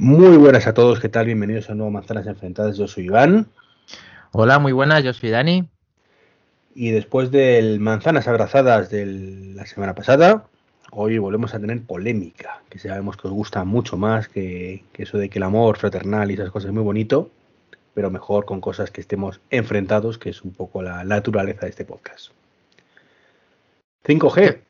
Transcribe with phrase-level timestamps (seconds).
[0.00, 1.26] Muy buenas a todos, ¿qué tal?
[1.26, 2.76] Bienvenidos a un nuevo Manzanas Enfrentadas.
[2.76, 3.48] Yo soy Iván.
[4.30, 5.68] Hola, muy buenas, yo soy Dani.
[6.72, 9.06] Y después del Manzanas Abrazadas de
[9.56, 10.44] la semana pasada,
[10.92, 15.28] hoy volvemos a tener polémica, que sabemos que os gusta mucho más que, eso de
[15.28, 17.32] que el amor fraternal y esas cosas es muy bonito,
[17.92, 21.84] pero mejor con cosas que estemos enfrentados, que es un poco la naturaleza de este
[21.84, 22.30] podcast.
[24.04, 24.60] 5G.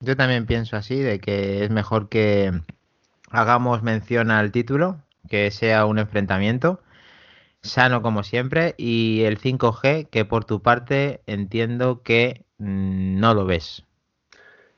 [0.00, 2.50] Yo también pienso así, de que es mejor que
[3.34, 6.80] hagamos mención al título, que sea un enfrentamiento
[7.62, 13.44] sano como siempre y el 5G que por tu parte entiendo que mm, no lo
[13.44, 13.84] ves.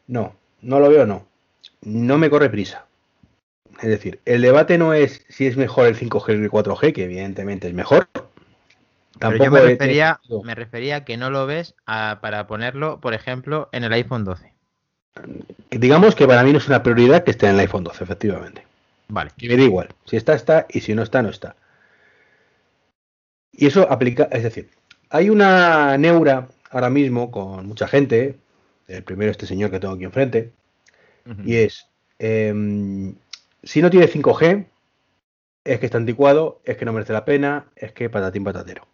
[0.06, 1.27] No, no lo veo, no.
[1.83, 2.87] No me corre prisa.
[3.83, 7.05] Es decir, el debate no es si es mejor el 5G que el 4G, que
[7.05, 8.09] evidentemente es mejor.
[9.19, 13.84] Tampoco yo me refería, me refería que no lo ves para ponerlo, por ejemplo, en
[13.84, 14.55] el iPhone 12.
[15.70, 18.66] Digamos que para mí no es una prioridad que esté en el iPhone 12, efectivamente.
[19.09, 19.30] Vale.
[19.37, 19.89] Que me da igual.
[20.05, 20.67] Si está, está.
[20.69, 21.56] Y si no está, no está.
[23.53, 24.70] Y eso aplica, es decir,
[25.09, 28.39] hay una neura ahora mismo con mucha gente.
[28.87, 30.53] El primero, este señor que tengo aquí enfrente.
[31.44, 31.89] Y es,
[32.20, 33.17] em,
[33.64, 34.67] si no tiene 5G,
[35.64, 38.87] es que está anticuado, es que no merece la pena, es que patatín patatero.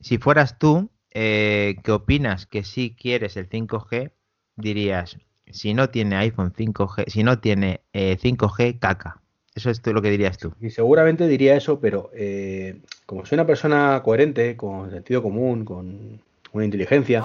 [0.00, 4.10] Si fueras tú, eh, ¿qué opinas que si quieres el 5G,
[4.56, 5.18] dirías,
[5.50, 9.20] si no tiene iPhone 5G, si no tiene 5G, eh, caca.
[9.54, 10.54] Eso es lo que dirías tú.
[10.60, 16.22] Y seguramente diría eso, pero eh, como soy una persona coherente, con sentido común, con
[16.52, 17.24] una inteligencia.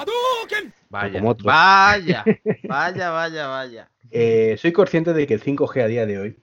[0.90, 2.26] Vaya, vaya,
[2.64, 3.90] vaya, vaya, vaya.
[4.12, 6.40] Eh, soy consciente de que el 5G a día de hoy,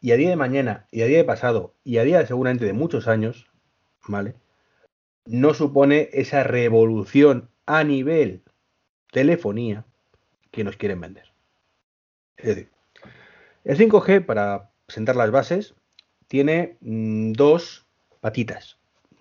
[0.00, 2.72] y a día de mañana, y a día de pasado, y a día seguramente de
[2.74, 3.46] muchos años,
[4.06, 4.34] ¿vale?
[5.26, 8.42] No supone esa revolución a nivel
[9.14, 9.86] telefonía
[10.50, 11.32] que nos quieren vender.
[12.36, 12.70] Es decir,
[13.62, 15.74] el 5G, para sentar las bases,
[16.26, 17.86] tiene mm, dos
[18.20, 18.78] patitas.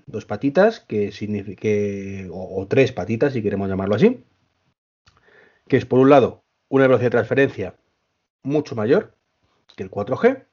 [0.08, 1.70] Dos patitas que significa,
[2.34, 4.26] o, o tres patitas, si queremos llamarlo así.
[5.68, 7.76] Que es, por un lado, una velocidad de transferencia
[8.42, 9.16] mucho mayor
[9.78, 10.48] que el 4G.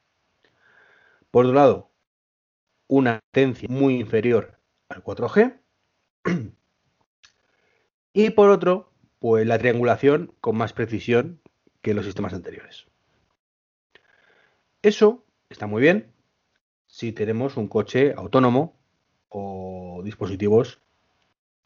[1.31, 1.91] Por otro lado,
[2.87, 5.59] una latencia muy inferior al 4G.
[8.13, 8.90] Y por otro,
[9.21, 11.39] pues la triangulación con más precisión
[11.83, 12.87] que los sistemas anteriores.
[14.81, 16.07] Eso está muy bien
[16.87, 18.73] si tenemos un coche autónomo
[19.29, 20.79] o dispositivos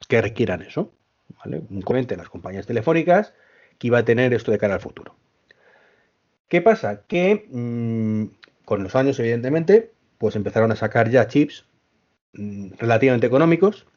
[0.09, 0.91] que requieran eso.
[1.37, 1.59] ¿vale?
[1.69, 3.33] Un componente en las compañías telefónicas
[3.79, 5.15] que iba a tener esto de cara al futuro.
[6.49, 7.03] ¿Qué pasa?
[7.07, 8.25] Que mmm,
[8.65, 11.65] con los años, evidentemente, pues empezaron a sacar ya chips
[12.33, 13.87] mmm, relativamente económicos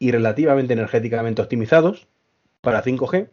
[0.00, 2.08] y relativamente energéticamente optimizados
[2.66, 3.30] para 5G,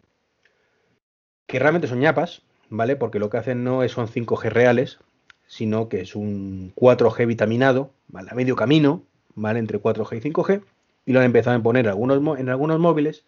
[1.47, 2.95] que realmente son ñapas, ¿vale?
[2.95, 4.99] Porque lo que hacen no son 5G reales,
[5.47, 8.29] sino que es un 4G vitaminado, ¿vale?
[8.29, 9.01] A medio camino,
[9.33, 9.57] ¿vale?
[9.57, 10.63] Entre 4G y 5G,
[11.07, 13.25] y lo han empezado a poner en algunos móviles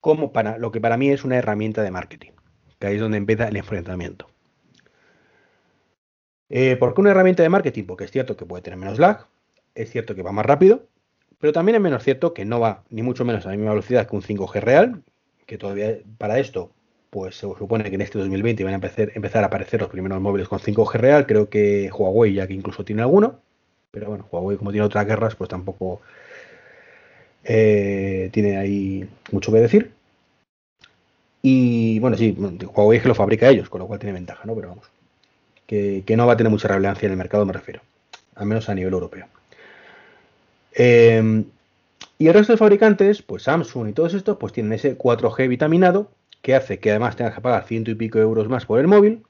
[0.00, 2.30] como para lo que para mí es una herramienta de marketing,
[2.78, 4.28] que ahí es donde empieza el enfrentamiento.
[6.48, 7.86] Eh, ¿Por qué una herramienta de marketing?
[7.86, 9.26] Porque es cierto que puede tener menos lag,
[9.74, 10.86] es cierto que va más rápido,
[11.40, 14.08] pero también es menos cierto que no va ni mucho menos a la misma velocidad
[14.08, 15.02] que un 5G real,
[15.46, 16.70] que todavía para esto,
[17.10, 20.48] pues se supone que en este 2020 van a empezar, a aparecer los primeros móviles
[20.48, 21.26] con 5G real.
[21.26, 23.40] Creo que Huawei ya que incluso tiene alguno,
[23.90, 26.00] pero bueno, Huawei como tiene otras guerras, pues tampoco
[27.44, 29.92] eh, tiene ahí mucho que decir.
[31.40, 32.36] Y bueno, sí,
[32.74, 34.54] Huawei es que lo fabrica ellos, con lo cual tiene ventaja, ¿no?
[34.54, 34.90] Pero vamos,
[35.66, 37.80] que no va a tener mucha relevancia en el mercado, me refiero,
[38.34, 39.26] al menos a nivel europeo.
[40.78, 41.44] Eh,
[42.18, 46.10] y el resto de fabricantes, pues Samsung y todos estos, pues tienen ese 4G vitaminado
[46.40, 49.24] que hace que además tengas que pagar ciento y pico euros más por el móvil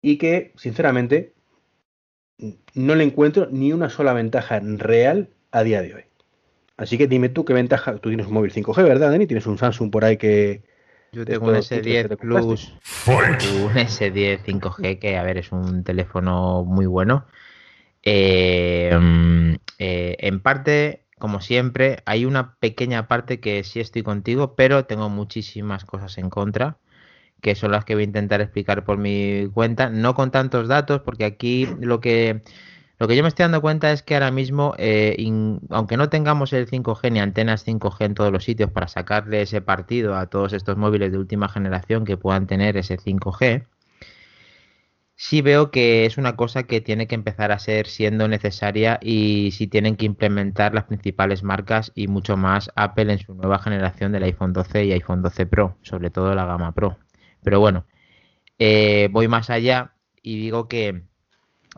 [0.00, 1.34] y que, sinceramente,
[2.74, 6.02] no le encuentro ni una sola ventaja real a día de hoy.
[6.76, 7.96] Así que dime tú qué ventaja.
[7.96, 9.26] Tú tienes un móvil 5G, ¿verdad, Dani?
[9.26, 10.62] Tienes un Samsung por ahí que.
[11.10, 12.74] Yo tengo un S10 Plus,
[13.08, 17.24] un S10 5G que, a ver, es un teléfono muy bueno.
[18.02, 18.90] Eh,
[19.78, 25.08] eh, en parte, como siempre, hay una pequeña parte que sí estoy contigo, pero tengo
[25.08, 26.78] muchísimas cosas en contra,
[27.42, 31.02] que son las que voy a intentar explicar por mi cuenta, no con tantos datos,
[31.02, 32.42] porque aquí lo que
[32.98, 35.16] lo que yo me estoy dando cuenta es que ahora mismo, eh,
[35.70, 39.60] aunque no tengamos el 5G ni antenas 5G en todos los sitios para sacarle ese
[39.60, 43.66] partido a todos estos móviles de última generación que puedan tener ese 5G,
[45.18, 49.50] sí veo que es una cosa que tiene que empezar a ser siendo necesaria y
[49.52, 54.12] si tienen que implementar las principales marcas y mucho más Apple en su nueva generación
[54.12, 56.98] del iPhone 12 y iPhone 12 Pro, sobre todo la gama Pro.
[57.42, 57.84] Pero bueno,
[58.60, 61.02] eh, voy más allá y digo que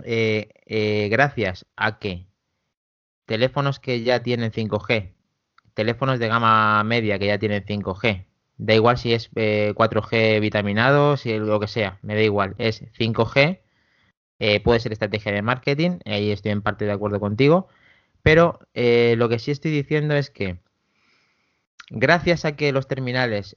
[0.05, 2.27] eh, gracias a que
[3.25, 5.15] teléfonos que ya tienen 5G,
[5.75, 8.27] teléfonos de gama media que ya tienen 5G,
[8.61, 13.61] da igual si es 4G vitaminado, si lo que sea, me da igual, es 5G,
[14.63, 17.69] puede ser estrategia de marketing, ahí estoy en parte de acuerdo contigo,
[18.23, 20.59] pero lo que sí estoy diciendo es que
[21.89, 23.57] gracias a que los terminales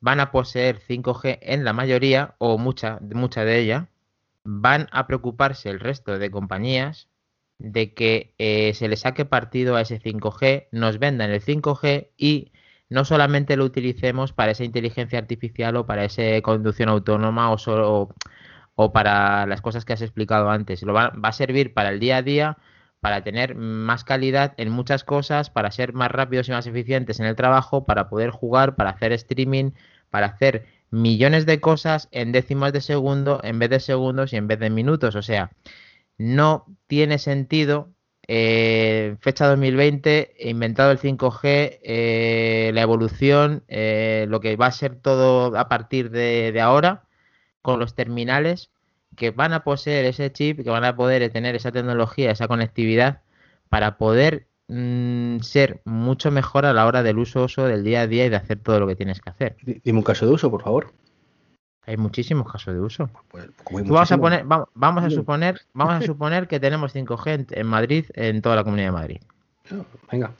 [0.00, 3.88] van a poseer 5G en la mayoría o mucha, de ella,
[4.44, 7.08] van a preocuparse el resto de compañías
[7.58, 12.52] de que eh, se le saque partido a ese 5G, nos vendan el 5G y
[12.90, 18.10] no solamente lo utilicemos para esa inteligencia artificial o para esa conducción autónoma o, solo,
[18.74, 20.82] o para las cosas que has explicado antes.
[20.82, 22.58] Lo va, va a servir para el día a día,
[23.00, 27.26] para tener más calidad en muchas cosas, para ser más rápidos y más eficientes en
[27.26, 29.70] el trabajo, para poder jugar, para hacer streaming,
[30.10, 34.48] para hacer millones de cosas en décimas de segundo en vez de segundos y en
[34.48, 35.14] vez de minutos.
[35.14, 35.52] O sea,
[36.18, 37.94] no tiene sentido.
[38.32, 44.94] Eh, fecha 2020, inventado el 5G, eh, la evolución, eh, lo que va a ser
[44.94, 47.02] todo a partir de, ahora,
[47.60, 48.70] con los terminales
[49.16, 53.22] que van a poseer ese chip, que van a poder tener esa tecnología, esa conectividad,
[53.68, 58.06] para poder Mm, ser mucho mejor a la hora del uso, uso del día a
[58.06, 59.56] día y de hacer todo lo que tienes que hacer.
[59.64, 60.92] Dime un caso de uso, por favor.
[61.90, 63.10] Hay muchísimos casos de uso.
[63.28, 67.66] Pues, pues vamos a poner, vamos, a suponer, vamos a suponer que tenemos 5G en,
[67.66, 69.20] Madrid, en toda la comunidad de Madrid.
[70.12, 70.30] Venga.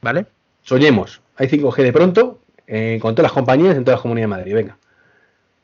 [0.00, 0.26] ¿Vale?
[0.62, 1.20] Soñemos.
[1.36, 4.54] Hay 5G de pronto eh, con todas las compañías en toda la comunidad de Madrid.
[4.54, 4.76] Venga.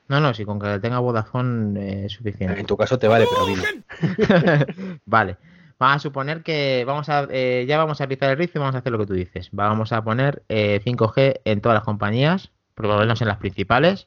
[0.07, 2.61] No, no, si con que tenga Vodafone eh, es suficiente.
[2.61, 5.01] En tu caso te vale, pero dime.
[5.05, 5.37] vale.
[5.81, 8.77] Vamos a suponer que vamos a, eh, ya vamos a rizar el rizo y vamos
[8.77, 9.49] a hacer lo que tú dices.
[9.51, 14.07] Vamos a poner 5G eh, en todas las compañías, por lo menos en las principales,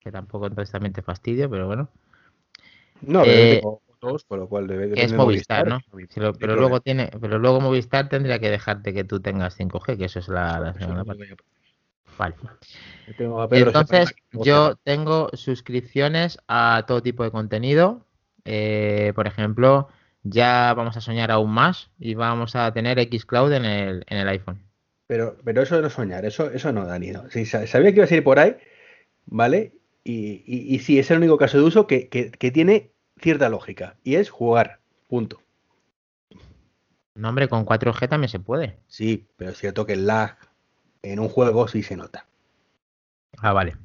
[0.00, 1.88] que tampoco entonces también te fastidio, pero bueno.
[3.02, 5.80] No, pero eh, tengo dos, por lo cual debe Es Movistar, ¿no?
[6.38, 10.18] pero, luego tiene, pero luego Movistar tendría que dejarte que tú tengas 5G, que eso
[10.18, 11.36] es la, segunda parte.
[12.18, 12.34] Vale.
[13.50, 18.06] Entonces, yo tengo suscripciones a todo tipo de contenido.
[18.44, 19.88] por ejemplo,
[20.22, 24.28] ya vamos a soñar aún más y vamos a tener Xcloud en el, en el
[24.28, 24.62] iPhone.
[25.06, 27.10] Pero, pero eso no soñar, eso, eso no, Dani.
[27.10, 27.24] No.
[27.30, 28.56] sabía que iba a ir por ahí,
[29.26, 29.72] ¿vale?
[30.02, 32.08] Y, y, sí, es el único caso de uso que,
[32.52, 35.42] tiene cierta lógica y es jugar, punto.
[37.14, 38.78] No, hombre, con 4G también se puede.
[38.86, 40.38] Sí, pero es cierto que el lag
[41.02, 42.26] en un juego sí se nota.
[43.38, 43.76] Ah, vale.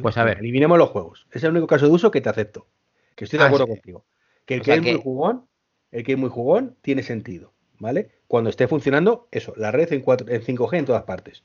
[0.00, 0.38] Pues a ver.
[0.38, 1.26] Eliminemos los juegos.
[1.32, 2.68] Es el único caso de uso que te acepto.
[3.14, 4.04] Que estoy de ah, acuerdo contigo.
[4.44, 5.48] Que el que es muy jugón,
[5.90, 8.10] el que es muy jugón, tiene sentido, ¿vale?
[8.28, 11.42] Cuando esté funcionando, eso, la red en, 4, en 5G en todas partes.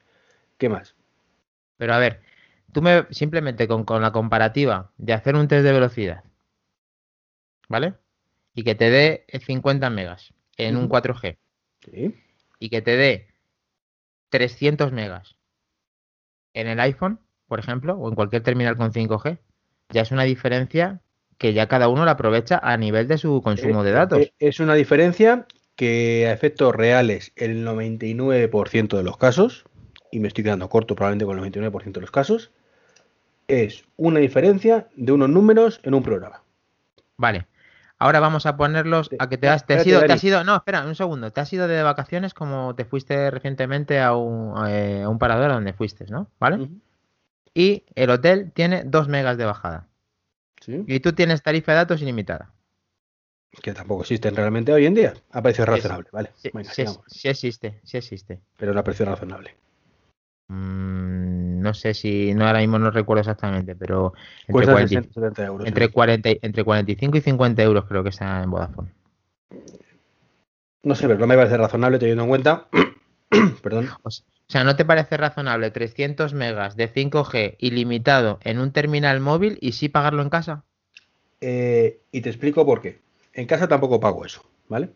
[0.57, 0.95] ¿Qué más?
[1.77, 2.21] Pero a ver,
[2.71, 6.23] tú me simplemente con, la comparativa de hacer un test de velocidad,
[7.67, 7.95] ¿vale?
[8.53, 11.37] Y que te dé 50 megas en un 4G.
[11.91, 12.15] Sí.
[12.59, 13.27] Y que te dé
[14.29, 15.37] 300 megas
[16.53, 19.39] en el iPhone, por ejemplo, o en cualquier terminal con 5G,
[19.89, 21.01] ya es una diferencia
[21.37, 24.19] que ya cada uno la aprovecha a nivel de su consumo de eh, datos.
[24.19, 29.65] Eh, es una diferencia que a efectos reales el 99% de los casos,
[30.11, 32.51] y me estoy quedando corto probablemente con el 99% de los casos,
[33.51, 36.43] es una diferencia de unos números en un programa.
[37.17, 37.47] Vale.
[37.97, 40.55] Ahora vamos a ponerlos a que te has, te has ido, te has ido, no,
[40.55, 45.03] espera, un segundo, te has ido de vacaciones como te fuiste recientemente a un, eh,
[45.03, 46.27] a un parador donde fuiste, ¿no?
[46.39, 46.67] ¿Vale?
[47.53, 49.87] Y el hotel tiene 2 megas de bajada.
[50.65, 52.51] Y tú tienes tarifa de datos ilimitada.
[53.61, 55.13] Que tampoco existen realmente hoy en día.
[55.31, 56.31] A precio razonable, ¿vale?
[56.37, 56.49] Sí,
[57.07, 58.39] sí, existe, sí existe.
[58.57, 59.55] Pero a precio razonable.
[60.47, 61.30] Mm,
[61.61, 64.13] no sé si, no ahora mismo no recuerdo exactamente, pero
[64.47, 68.91] entre, 40, euros, entre, 40, entre 45 y 50 euros creo que está en Vodafone.
[70.83, 72.67] No sé, pero no me parece razonable teniendo en cuenta.
[73.63, 73.89] Perdón.
[74.03, 74.09] O
[74.47, 79.73] sea, ¿no te parece razonable 300 megas de 5G ilimitado en un terminal móvil y
[79.73, 80.63] sí pagarlo en casa?
[81.39, 82.99] Eh, y te explico por qué.
[83.33, 84.89] En casa tampoco pago eso, ¿vale?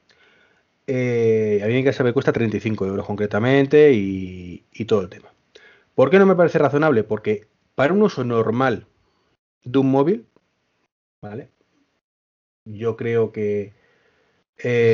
[0.88, 5.35] Eh, a mí en casa me cuesta 35 euros concretamente y, y todo el tema.
[5.96, 7.04] ¿Por qué no me parece razonable?
[7.04, 8.88] Porque para un uso normal
[9.64, 10.28] de un móvil,
[11.22, 11.50] ¿vale?
[12.66, 13.74] Yo creo que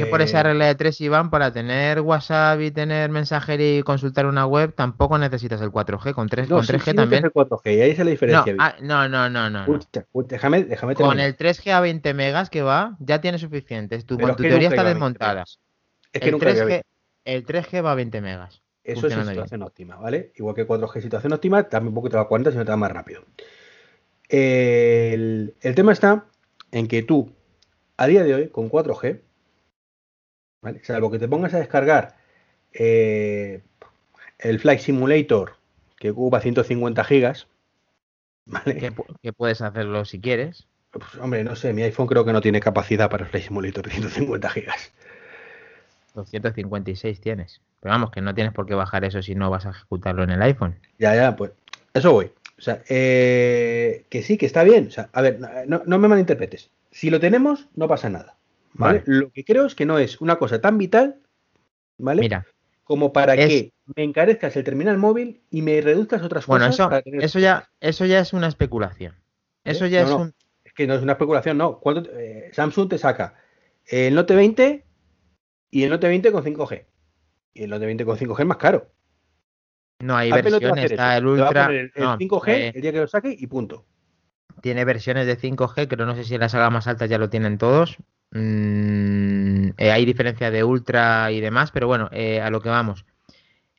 [0.09, 4.25] por esa eh, regla de tres, Iván, para tener WhatsApp y tener mensajería y consultar
[4.25, 6.13] una web, tampoco necesitas el 4G.
[6.13, 7.25] Con, 3, con 3G también.
[7.25, 8.55] El 4G, y ahí es la diferencia.
[8.57, 9.65] Ah, no, no, no, no.
[10.25, 14.01] déjame, déjame Con el 3G a 20 megas que va, ya tiene suficiente.
[14.01, 15.43] Tu, tu teoría está desmontada.
[16.11, 16.81] Es que el, 3G,
[17.25, 18.60] el 3G va a 20 megas.
[18.83, 20.31] Eso es situación óptima, ¿vale?
[20.35, 22.91] Igual que 4G situación óptima, también poco te va a 40, sino te va más
[22.91, 23.23] rápido.
[24.27, 26.25] El, el tema está
[26.71, 27.31] en que tú
[28.01, 29.21] a día de hoy, con 4G,
[30.63, 30.83] ¿vale?
[30.83, 32.17] salvo que te pongas a descargar
[32.73, 33.61] eh,
[34.39, 35.57] el Flight Simulator,
[35.97, 37.47] que ocupa 150 gigas,
[38.47, 38.93] ¿vale?
[39.21, 40.67] Que, puedes hacerlo si quieres.
[40.89, 43.85] Pues, hombre, no sé, mi iPhone creo que no tiene capacidad para el Flight Simulator
[43.85, 44.91] de 150 gigas.
[46.13, 47.61] 256 tienes.
[47.79, 50.31] Pero vamos, que no tienes por qué bajar eso si no vas a ejecutarlo en
[50.31, 50.79] el iPhone.
[50.99, 51.51] Ya, ya, pues
[51.93, 52.31] eso voy.
[52.57, 54.87] O sea, eh, que sí, que está bien.
[54.87, 56.69] O sea, a ver, no, me malinterpretes.
[56.91, 58.35] Si lo tenemos, no pasa nada.
[58.73, 59.03] ¿vale?
[59.05, 61.17] Lo que creo es que no es una cosa tan vital,
[61.97, 62.21] ¿vale?
[62.21, 62.45] Mira.
[62.83, 66.77] Como para que me encarezcas el terminal móvil y me reduzcas otras cosas.
[66.77, 69.15] Bueno, eso, eso, ya, eso ya es una especulación.
[69.63, 70.33] Eso ya es un.
[70.65, 71.79] Es que no es una especulación, no.
[72.13, 73.35] Eh, Samsung te saca
[73.87, 74.83] el Note 20
[75.71, 76.85] y el Note 20 con 5G.
[77.53, 78.91] Y el Note 20 con 5G es más caro.
[79.99, 81.67] No, hay versiones, está el Ultra.
[81.71, 83.85] el, 5G eh, el día que lo saque y punto.
[84.61, 87.29] Tiene versiones de 5G, pero no sé si en la saga más alta ya lo
[87.29, 87.97] tienen todos.
[88.31, 93.05] Mm, eh, hay diferencia de Ultra y demás, pero bueno, eh, a lo que vamos.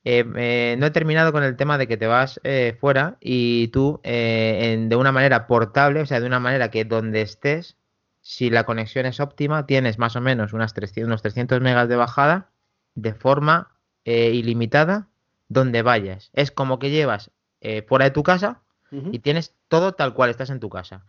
[0.05, 2.41] no he terminado con el tema de que te vas
[2.81, 7.77] fuera y tú de una manera portable, o sea, de una manera que donde estés,
[8.23, 11.97] si la conexión es óptima, tienes más o menos unas 300, unos 300 megas de
[11.97, 12.51] bajada
[12.95, 13.69] de forma
[14.05, 15.09] ilimitada
[15.53, 16.31] donde vayas.
[16.33, 18.63] Es como que llevas eh, fuera de tu casa
[19.11, 21.07] y tienes todo tal cual estás en tu casa.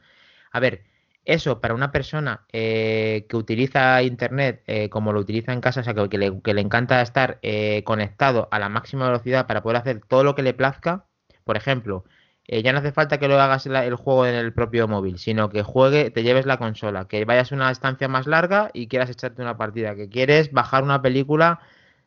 [0.54, 0.86] A ver,
[1.26, 5.84] eso para una persona eh, que utiliza Internet eh, como lo utiliza en casa, o
[5.84, 7.42] sea, que, le, encanta estar
[7.84, 11.08] conectado a la máxima velocidad para poder hacer todo lo que le plazca,
[11.44, 12.06] por ejemplo,
[12.48, 15.64] ya no hace falta que lo hagas el juego en el propio móvil, sino que
[15.64, 19.42] juegue, te lleves la consola, que vayas a una estancia más larga y quieras echarte
[19.42, 21.62] una partida, que quieres bajar una película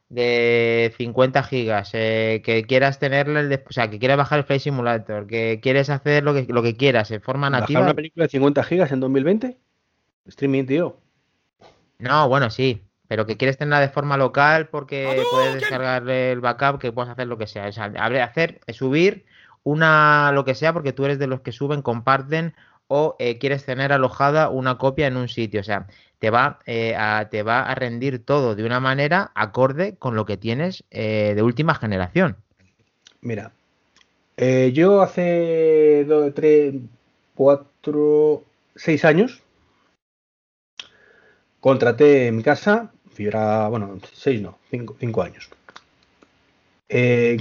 [0.09, 5.27] de 50 gigas, eh, que quieras tenerle, o sea, que quieras bajar el Flight Simulator,
[5.27, 7.81] que quieres hacer lo que, lo que quieras en forma nativa.
[7.81, 9.57] ¿Bajar una película de 50 gigas en 2020?
[10.27, 11.01] Streaming, tío.
[11.99, 16.79] No, bueno, sí, pero que quieres tenerla de forma local porque puedes descargar el backup,
[16.79, 17.69] que puedes hacer lo que sea.
[17.69, 17.87] O sea,
[18.23, 19.25] hacer, subir
[19.67, 22.55] una, lo que sea, porque tú eres de los que suben, comparten
[22.87, 25.61] o eh, quieres tener alojada una copia en un sitio.
[25.61, 25.89] O sea,
[26.21, 30.25] te va, eh, a, te va a rendir todo de una manera acorde con lo
[30.25, 32.37] que tienes eh, de última generación.
[33.21, 33.51] Mira,
[34.73, 36.75] yo hace dos, tres,
[37.35, 38.45] cuatro,
[38.77, 39.43] seis años
[41.59, 45.51] contraté en mi casa fibra, bueno, seis no, cinco, cinco años.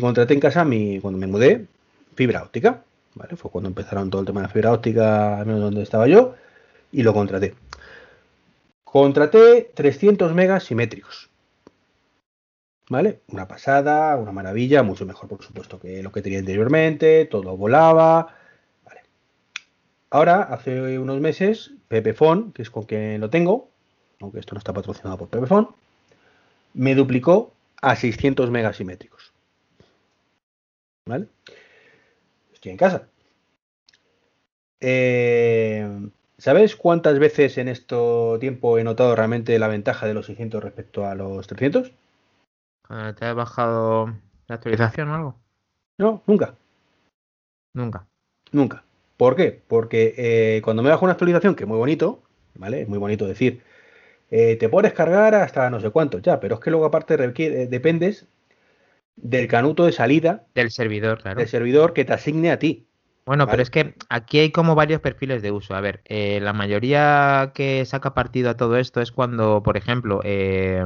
[0.01, 1.67] contraté en casa mi, cuando me mudé
[2.15, 3.35] fibra óptica, ¿vale?
[3.35, 6.35] Fue cuando empezaron todo el tema de la fibra óptica, menos donde estaba yo,
[6.91, 7.55] y lo contraté.
[8.83, 11.29] Contraté 300 megas simétricos.
[12.87, 13.21] ¿Vale?
[13.29, 18.35] Una pasada, una maravilla, mucho mejor por supuesto que lo que tenía anteriormente, todo volaba.
[18.85, 19.01] Vale.
[20.11, 23.69] Ahora, hace unos meses, Pepefon, que es con quien lo tengo,
[24.21, 25.69] aunque esto no está patrocinado por Pepefon,
[26.75, 29.33] me duplicó a 600 megas simétricos.
[31.07, 31.27] ¿Vale?
[32.65, 33.07] Estoy en casa.
[34.79, 37.95] Eh, ¿Sabes cuántas veces en este
[38.39, 41.91] tiempo he notado realmente la ventaja de los 600 respecto a los 300?
[43.19, 44.15] ¿Te ha bajado
[44.47, 45.35] la actualización o algo?
[45.99, 46.55] No, nunca.
[47.75, 48.07] Nunca.
[48.51, 48.83] Nunca.
[49.15, 49.61] ¿Por qué?
[49.67, 52.23] Porque eh, cuando me bajo una actualización, que es muy bonito,
[52.55, 52.81] ¿vale?
[52.81, 53.61] Es muy bonito decir,
[54.31, 57.67] eh, te puedes cargar hasta no sé cuánto, ya, pero es que luego aparte eh,
[57.67, 58.25] dependes
[59.15, 61.39] del canuto de salida del servidor, claro.
[61.39, 62.87] Del servidor que te asigne a ti.
[63.25, 65.73] Bueno, pero es que aquí hay como varios perfiles de uso.
[65.73, 70.21] A ver, eh, la mayoría que saca partido a todo esto es cuando, por ejemplo,
[70.23, 70.85] eh,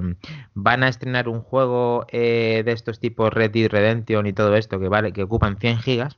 [0.53, 4.79] van a estrenar un juego eh, de estos tipos Red Dead Redemption y todo esto
[4.79, 6.17] que vale, que ocupan 100 gigas,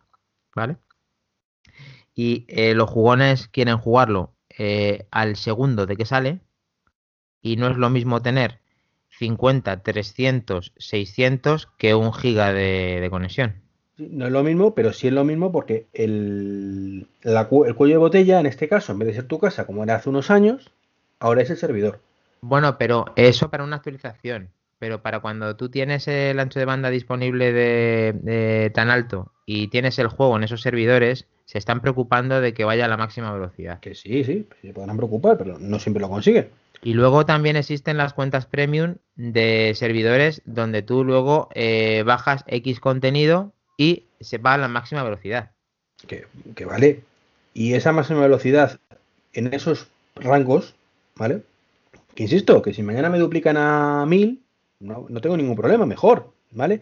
[0.55, 0.77] ¿vale?
[2.13, 4.35] Y los jugones quieren jugarlo
[5.11, 6.41] al segundo de que sale
[7.41, 8.60] y no es lo mismo tener
[9.21, 13.61] 50, 300, 600 que un giga de conexión.
[14.09, 18.39] No es lo mismo, pero sí es lo mismo porque el, el cuello de botella,
[18.39, 20.71] en este caso, en vez de ser tu casa como era hace unos años,
[21.19, 21.99] ahora es el servidor.
[22.41, 24.49] Bueno, pero eso para una actualización.
[24.79, 29.99] Pero para cuando tú tienes el ancho de banda disponible de, tan alto y tienes
[29.99, 33.79] el juego en esos servidores, se están preocupando de que vaya a la máxima velocidad.
[33.79, 36.49] Que sí, sí, se podrán preocupar, pero no siempre lo consiguen.
[36.83, 42.79] Y luego también existen las cuentas premium de servidores donde tú luego eh, bajas X
[42.79, 45.51] contenido y se va a la máxima velocidad.
[46.07, 46.25] Que,
[46.65, 47.03] vale.
[47.53, 48.79] Y esa máxima velocidad
[49.33, 50.75] en esos rangos,
[51.15, 51.43] ¿vale?
[52.15, 54.41] Que insisto, que si mañana me duplican a 1000,
[54.79, 56.81] no, tengo ningún problema, mejor, ¿vale?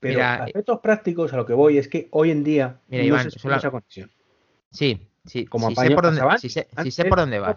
[0.00, 3.08] Pero a aspectos prácticos a lo que voy es que hoy en día mira, no
[3.08, 4.10] Iván, esa conexión.
[4.70, 7.56] Sí, Sí, como sé por dónde, si sé, por dónde vas.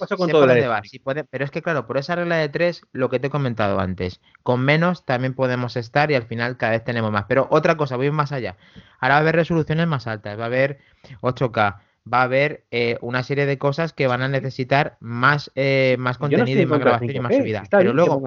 [1.29, 4.21] pero es que claro, por esa regla de tres, lo que te he comentado antes,
[4.43, 7.25] con menos también podemos estar y al final cada vez tenemos más.
[7.27, 8.57] Pero otra cosa, voy más allá.
[8.99, 10.79] Ahora va a haber resoluciones más altas, va a haber
[11.21, 11.79] 8K,
[12.11, 16.17] va a haber eh, una serie de cosas que van a necesitar más, eh, más
[16.17, 17.63] contenido y más grabación y más subida.
[17.69, 18.21] Pero luego,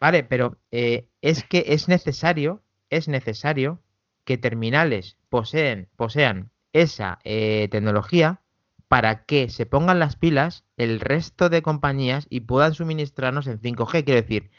[0.00, 3.80] vale, pero eh, es que es necesario, es necesario
[4.24, 8.40] que terminales poseen, posean esa tecnología
[8.92, 14.04] para que se pongan las pilas el resto de compañías y puedan suministrarnos en 5G.
[14.04, 14.50] Quiero decir,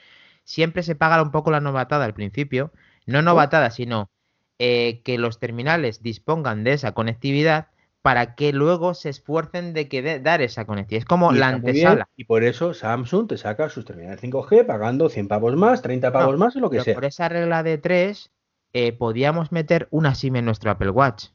[0.43, 2.71] siempre se paga un poco la novatada al principio,
[3.05, 4.09] no novatada, sino
[4.57, 7.67] eh, que los terminales dispongan de esa conectividad
[8.01, 11.03] para que luego se esfuercen de que dar esa conectividad.
[11.03, 12.09] Es como la antesala.
[12.17, 16.39] y por eso Samsung te saca sus terminales 5G pagando 100 pavos más, 30 pavos
[16.39, 16.95] más o lo que sea.
[16.95, 18.31] Por esa regla de 3,
[18.73, 21.25] eh, podíamos meter una SIM en nuestro Apple Watch.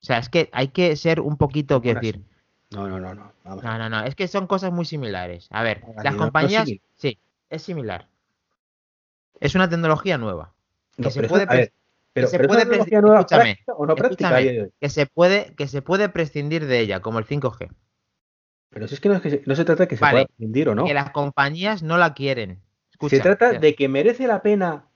[0.00, 2.22] O sea, es que hay que ser un poquito, quiero decir.
[2.70, 3.32] No, no, no, no.
[3.44, 4.04] no, no, no.
[4.04, 5.48] Es que son cosas muy similares.
[5.50, 6.68] A ver, las compañías.
[6.96, 7.18] sí,
[7.50, 8.08] es similar.
[9.40, 10.52] Es una tecnología nueva.
[10.96, 11.72] Que se puede.
[12.14, 16.80] que se puede escúchame, o no escúchame, que se puede que se puede prescindir de
[16.80, 17.70] ella como el 5G
[18.70, 20.26] pero si es que no, es que se, no se trata de que se pueda
[20.26, 22.60] prescindir o no que las compañías no la quieren
[23.08, 24.86] se trata de que merece la pena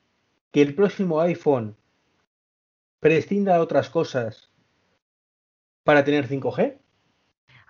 [0.50, 1.76] que el próximo iPhone
[2.98, 4.51] prescinda de otras cosas
[5.84, 6.78] para tener 5G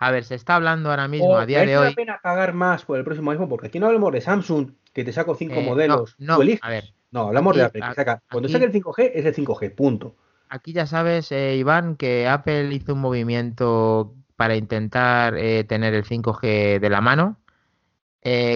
[0.03, 1.89] a ver, se está hablando ahora mismo, a día de hoy.
[1.89, 3.47] la pena pagar más por el próximo iPhone?
[3.47, 6.15] Porque aquí no hablamos de Samsung, que te saco cinco eh, modelos.
[6.19, 6.93] No, no a ver.
[7.11, 8.21] No, hablamos de Apple, que saca.
[8.29, 10.17] Cuando saque el 5G, es el 5G, punto.
[10.49, 16.03] Aquí ya sabes, eh, Iván, que Apple hizo un movimiento para intentar eh, tener el
[16.03, 17.37] 5G de la mano,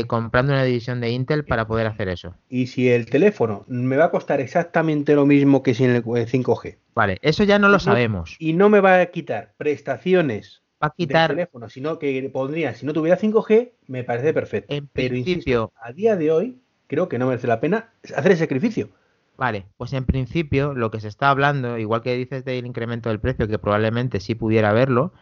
[0.08, 2.36] comprando una división de Intel para poder hacer eso.
[2.50, 6.78] Y si el teléfono me va a costar exactamente lo mismo que sin el 5G.
[6.96, 8.36] Vale, eso ya no lo sabemos.
[8.40, 11.32] Y no me va a quitar prestaciones va a quitar.
[11.32, 14.74] teléfono, sino que pondría, si no tuviera 5G, me parece perfecto.
[14.74, 18.44] En Pero principio, a día de hoy, creo que no merece la pena hacer ese
[18.44, 18.90] sacrificio.
[19.38, 23.20] Vale, pues en principio lo que se está hablando, igual que dices del incremento del
[23.20, 25.14] precio, que probablemente sí pudiera haberlo,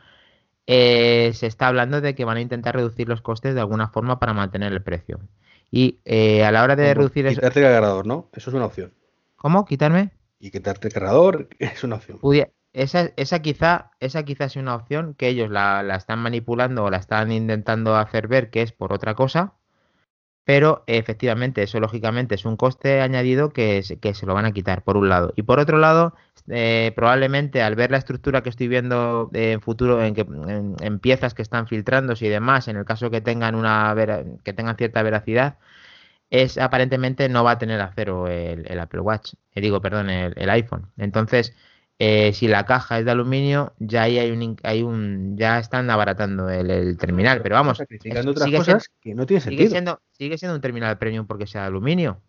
[0.67, 4.19] eh, se está hablando de que van a intentar reducir los costes de alguna forma
[4.19, 5.19] para mantener el precio.
[5.71, 7.36] Y eh, a la hora de reducir eso.
[7.36, 8.30] Quitarte el cargador, ¿no?
[8.34, 8.93] Eso es una opción.
[9.36, 9.65] ¿Cómo?
[9.65, 10.12] ¿Quitarme?
[10.39, 12.19] Y quitarte el cargador es una opción.
[12.73, 16.97] Esa, esa, quizá, esa quizá es una opción que ellos la, están manipulando o la
[16.97, 19.54] están intentando hacer ver que es por otra cosa,
[20.45, 24.84] pero efectivamente eso lógicamente es un coste añadido que, que se lo van a quitar,
[24.84, 25.34] por un lado.
[25.36, 26.15] Y por otro lado,
[26.49, 31.34] eh, probablemente al ver la estructura que estoy viendo en futuro, en, que, en, piezas
[31.34, 33.95] que están filtrándose y demás, en el caso que tengan, una
[34.43, 35.58] que tengan cierta veracidad,
[36.29, 40.49] es aparentemente no va a tener acero el, el Apple Watch, eh, digo, perdón, el
[40.49, 40.91] iPhone.
[40.97, 41.55] Entonces,
[41.97, 45.89] eh, si la caja es de aluminio, ya ahí hay un, hay un ya están
[45.89, 49.60] abaratando el, terminal, pero vamos, sacrificando otras cosas que no tiene sentido.
[49.60, 52.21] Sigue siendo, sigue siendo un terminal premium porque sea de aluminio.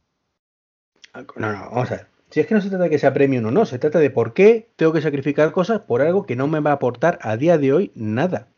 [1.12, 2.06] Ah, no, no, vamos a ver.
[2.30, 4.10] Si es que no se trata de que sea premium o no, se trata de
[4.10, 7.36] por qué tengo que sacrificar cosas por algo que no me va a aportar a
[7.36, 8.48] día de hoy nada.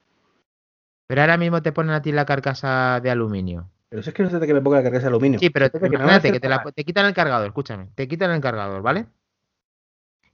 [1.07, 3.71] Pero ahora mismo te ponen a ti la carcasa de aluminio.
[3.89, 5.39] Pero si es que no se trata de que me ponga la carcasa de aluminio.
[5.39, 9.07] Sí, pero imagínate que, te, te quitan el cargador, escúchame, te quitan el cargador, ¿vale?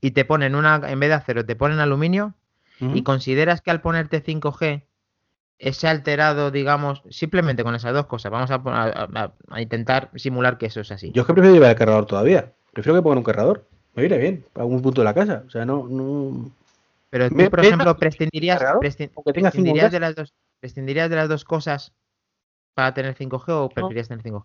[0.04, 2.34] Y te ponen una, en vez de acero, te ponen aluminio
[2.78, 4.82] y consideras que al ponerte 5G,
[5.58, 10.92] ese alterado, digamos, simplemente con esas dos cosas, vamos a, intentar simular que eso es
[10.92, 11.10] así.
[11.14, 12.52] Yo es que prefiero llevar el cargador todavía.
[12.74, 13.66] Prefiero que pongan un cargador.
[13.94, 15.42] Me iré bien, a algún punto de la casa.
[15.46, 15.88] O sea, no.
[15.88, 16.50] no...
[17.08, 18.62] Pero tú, por ejemplo, prescindirías,
[19.24, 21.94] prescindirías, de las dos, prescindirías de las dos cosas
[22.74, 24.44] para tener 5G o preferirías tener 5G?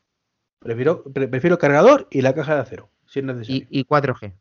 [0.60, 3.68] Prefiero, prefiero cargador y la caja de acero, si es necesario.
[3.70, 4.32] y 4G.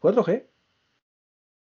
[0.00, 0.46] 4G.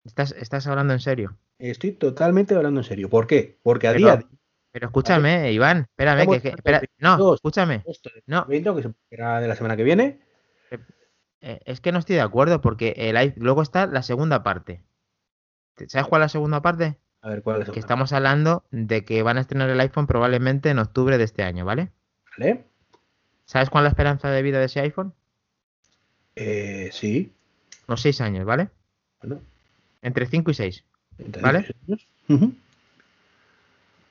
[0.05, 1.37] ¿Estás, ¿Estás hablando en serio?
[1.59, 3.09] Estoy totalmente hablando en serio.
[3.09, 3.59] ¿Por qué?
[3.63, 4.25] Porque a día de...
[4.71, 6.53] Pero escúchame, Iván, espérame, que,
[6.99, 7.83] no, escúchame.
[8.27, 8.45] No.
[8.47, 10.19] que será de la semana que viene.
[10.69, 10.79] Eh,
[11.41, 14.83] eh, es que no estoy de acuerdo porque el, luego está la segunda parte.
[15.87, 16.99] ¿Sabes cuál es la segunda parte?
[17.21, 20.69] A ver, ¿cuál es Que estamos hablando de que van a estrenar el iPhone probablemente
[20.69, 21.91] en octubre de este año, ¿vale?
[22.37, 22.65] Vale.
[23.45, 25.13] ¿Sabes cuál es la esperanza de vida de ese iPhone?
[26.35, 27.33] Eh, sí.
[27.87, 28.69] Unos seis años, ¿vale?
[29.21, 29.41] Bueno.
[30.01, 30.83] Entre 5 y 6.
[31.41, 31.67] ¿Vale?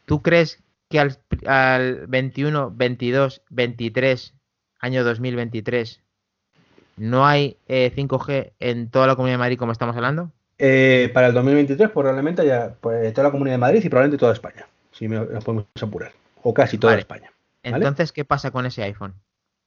[0.06, 4.34] ¿Tú crees que al, al, 21, 22, 23,
[4.80, 6.02] año 2023,
[6.96, 10.32] no hay 5G eh, en toda la Comunidad de Madrid como estamos hablando?
[10.58, 14.32] Eh, para el 2023 probablemente haya pues, toda la Comunidad de Madrid y probablemente toda
[14.32, 16.12] España, si nos podemos apurar.
[16.42, 17.32] O casi toda España.
[17.62, 19.14] Entonces, ¿qué pasa con ese iPhone?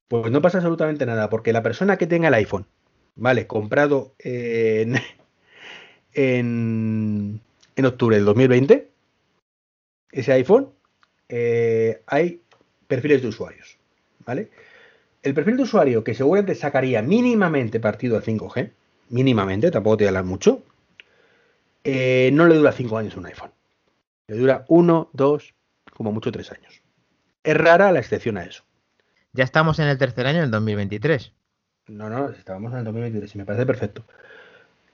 [0.07, 2.65] Pues no pasa absolutamente nada, porque la persona que tenga el iPhone,
[3.19, 3.47] ¿vale?
[3.47, 4.95] Comprado en,
[6.13, 7.41] en,
[7.85, 8.89] octubre del 2020,
[10.11, 10.69] ese iPhone,
[11.27, 12.41] eh, hay
[12.87, 13.77] perfiles de usuarios.
[14.25, 14.49] ¿Vale?
[15.21, 18.71] El perfil de usuario que seguramente sacaría mínimamente partido a 5G,
[19.09, 20.63] mínimamente, tampoco te hablar mucho,
[21.83, 23.51] eh, no le dura 5 años un iPhone.
[24.27, 25.53] Le dura 1, 2,
[25.93, 26.81] como mucho 3 años.
[27.43, 28.63] Es rara la excepción a eso.
[29.33, 31.33] Ya estamos en el tercer año, en 2023.
[31.89, 34.03] No, no, estábamos en el 2023 y me parece perfecto.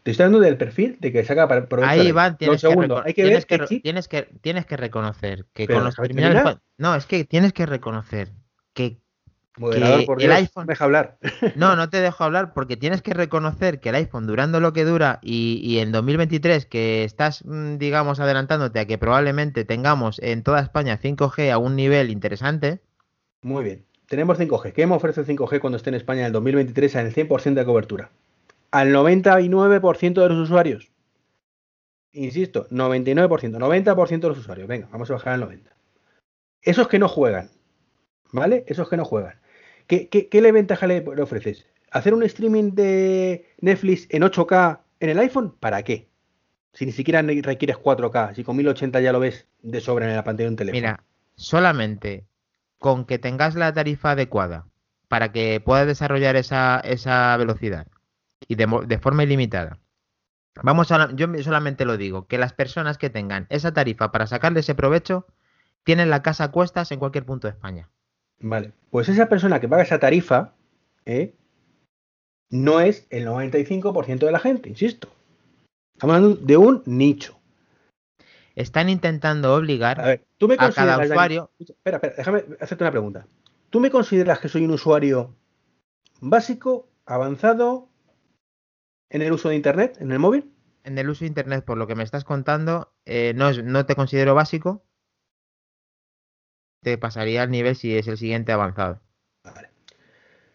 [0.04, 3.24] Te estoy hablando del perfil de que saca para Ahí van, tienes, que, Hay que,
[3.24, 6.58] tienes, que, tienes, que, tienes que reconocer que con los terminales.
[6.78, 8.32] No, es que tienes que reconocer
[8.74, 9.00] que
[9.58, 10.68] Moderador, el iPhone.
[10.68, 11.18] Deja hablar.
[11.56, 14.84] No, no te dejo hablar porque tienes que reconocer que el iPhone, durando lo que
[14.84, 20.60] dura y, en 2023, que estás, mm, digamos, adelantándote a que probablemente tengamos en toda
[20.60, 22.82] España 5G a un nivel interesante.
[23.42, 23.86] Muy bien.
[24.08, 24.74] Tenemos 5G.
[24.74, 27.66] ¿Qué me ofrece 5G cuando esté en España en el 2023 en el 100% de
[27.66, 28.12] cobertura?
[28.72, 30.92] Al 99% de los usuarios.
[32.12, 34.68] Insisto, 99%, 90% de los usuarios.
[34.68, 35.70] Venga, vamos a bajar al 90%.
[36.62, 37.52] Esos que no juegan,
[38.32, 38.64] ¿vale?
[38.68, 39.40] Esos que no juegan.
[39.88, 41.68] ¿Qué, qué, le ventaja le, ofreces?
[41.92, 45.56] ¿Hacer un streaming de Netflix en 8K en el iPhone?
[45.60, 46.08] ¿Para qué?
[46.74, 50.24] Si ni siquiera requieres 4K, si con 1080 ya lo ves de sobra en la
[50.24, 50.82] pantalla de un teléfono.
[50.82, 51.04] Mira,
[51.36, 52.26] solamente
[52.80, 54.68] con que tengas la tarifa adecuada
[55.08, 57.88] para que puedas desarrollar esa, esa velocidad
[58.48, 59.80] y de, forma ilimitada.
[60.64, 64.62] Vamos a, yo solamente lo digo, que las personas que tengan esa tarifa para sacarle
[64.62, 65.26] ese provecho
[65.84, 67.90] tienen la casa a cuestas en cualquier punto de España.
[68.40, 70.54] Vale, pues esa persona que paga esa tarifa
[71.06, 71.36] ¿eh?
[72.50, 75.10] no es el 95% de la gente, insisto.
[75.94, 77.35] Estamos hablando de un nicho.
[78.56, 80.20] Están intentando obligar a,
[80.72, 81.52] cada usuario.
[81.60, 83.28] espera, espera, déjame hacerte una pregunta.
[83.70, 85.36] ¿Tú me consideras que soy un usuario
[86.22, 87.90] básico, avanzado
[89.10, 90.52] en el uso de Internet, en el móvil?
[90.84, 93.96] En el uso de Internet, por lo que me estás contando, eh, no, no te
[93.96, 94.86] considero básico
[96.86, 99.02] te pasaría al nivel si es el siguiente avanzado.
[99.44, 99.70] Vale.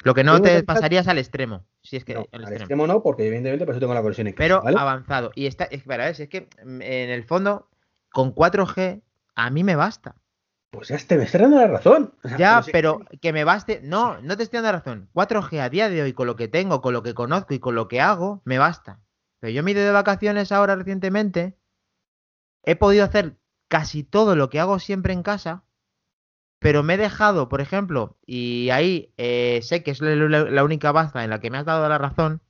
[0.04, 1.66] Lo que no te pasarías al extremo.
[1.82, 2.86] Si es que al, extremo.
[2.86, 5.32] no, porque evidentemente por eso tengo la versión en Pero avanzado.
[5.34, 5.82] Y está, es,
[6.20, 7.68] es que mm, en el fondo,
[8.12, 9.02] con 4G,
[9.34, 10.16] a mí me basta.
[10.70, 12.14] Pues ya te me estás dando la razón.
[12.38, 13.80] ya, pero que me baste.
[13.82, 15.08] No, no te estoy dando la razón.
[15.14, 17.74] 4G a día de hoy, con lo que tengo, con lo que conozco y con
[17.74, 19.00] lo que hago, me basta.
[19.40, 21.58] Pero yo me he ido de vacaciones ahora recientemente.
[22.62, 25.64] He podido hacer casi todo lo que hago siempre en casa
[26.60, 31.24] pero me he dejado, por ejemplo, y ahí eh, sé que es la, única baza
[31.24, 32.42] en la que me has dado la razón,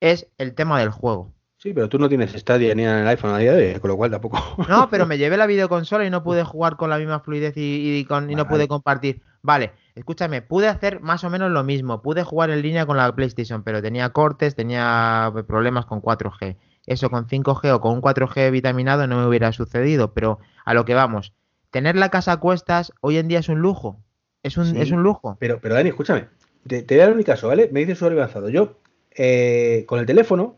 [0.00, 1.34] es el tema del juego.
[1.58, 3.90] Sí, pero tú no tienes Stadia ni en el iPhone a día de hoy, con
[3.90, 4.38] lo cual tampoco.
[4.68, 8.06] No, pero me llevé la videoconsola y no pude jugar con la misma fluidez y,
[8.08, 9.22] no pude compartir.
[9.42, 12.00] Vale, escúchame, pude hacer más o menos lo mismo.
[12.00, 16.56] Pude jugar en línea con la PlayStation, pero tenía cortes, tenía problemas con 4G.
[16.86, 20.84] Eso con 5G o con un 4G vitaminado no me hubiera sucedido, pero a lo
[20.84, 21.32] que vamos
[21.70, 24.00] tener la casa a cuestas hoy en día es un lujo.
[24.42, 25.36] Es un, es un lujo.
[25.40, 26.26] Pero, pero Dani, escúchame.
[26.66, 27.68] Te, te voy a dar mi caso, ¿vale?
[27.72, 28.48] Me dice usuario avanzado.
[28.48, 28.78] Yo,
[29.10, 30.56] eh, con el teléfono,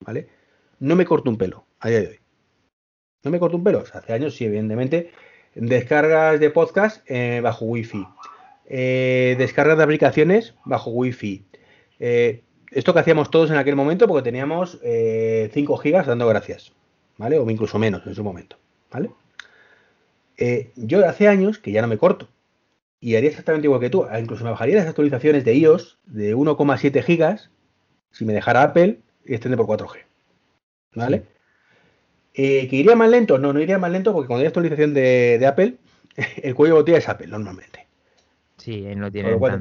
[0.00, 0.28] ¿vale?
[0.80, 2.18] No me corto un pelo a día de hoy.
[3.24, 3.82] No me corto un pelo.
[3.92, 5.10] hace años sí, evidentemente.
[5.54, 8.06] Descargas de podcast eh, bajo wifi.
[8.66, 11.44] Eh, descargas de aplicaciones bajo wifi.
[11.98, 16.72] esto que hacíamos todos en aquel momento porque teníamos 5 gigas dando gracias.
[17.16, 17.38] ¿Vale?
[17.38, 18.56] O incluso menos en su momento.
[18.92, 19.10] ¿Vale?
[20.38, 22.28] Eh, yo hace años que ya no me corto.
[23.00, 24.06] Y haría exactamente igual que tú.
[24.08, 27.50] Ah, incluso me bajaría las actualizaciones de iOS de 1,7 gigas
[28.10, 29.98] si me dejara Apple y extende por 4G.
[30.94, 31.22] ¿Vale?
[32.34, 33.38] Eh, ¿Que iría más lento?
[33.38, 35.76] No, no iría más lento porque cuando hay actualización de, Apple,
[36.42, 37.86] el cuello de botella es Apple normalmente.
[38.56, 39.36] Sí, no tiene.
[39.36, 39.60] Por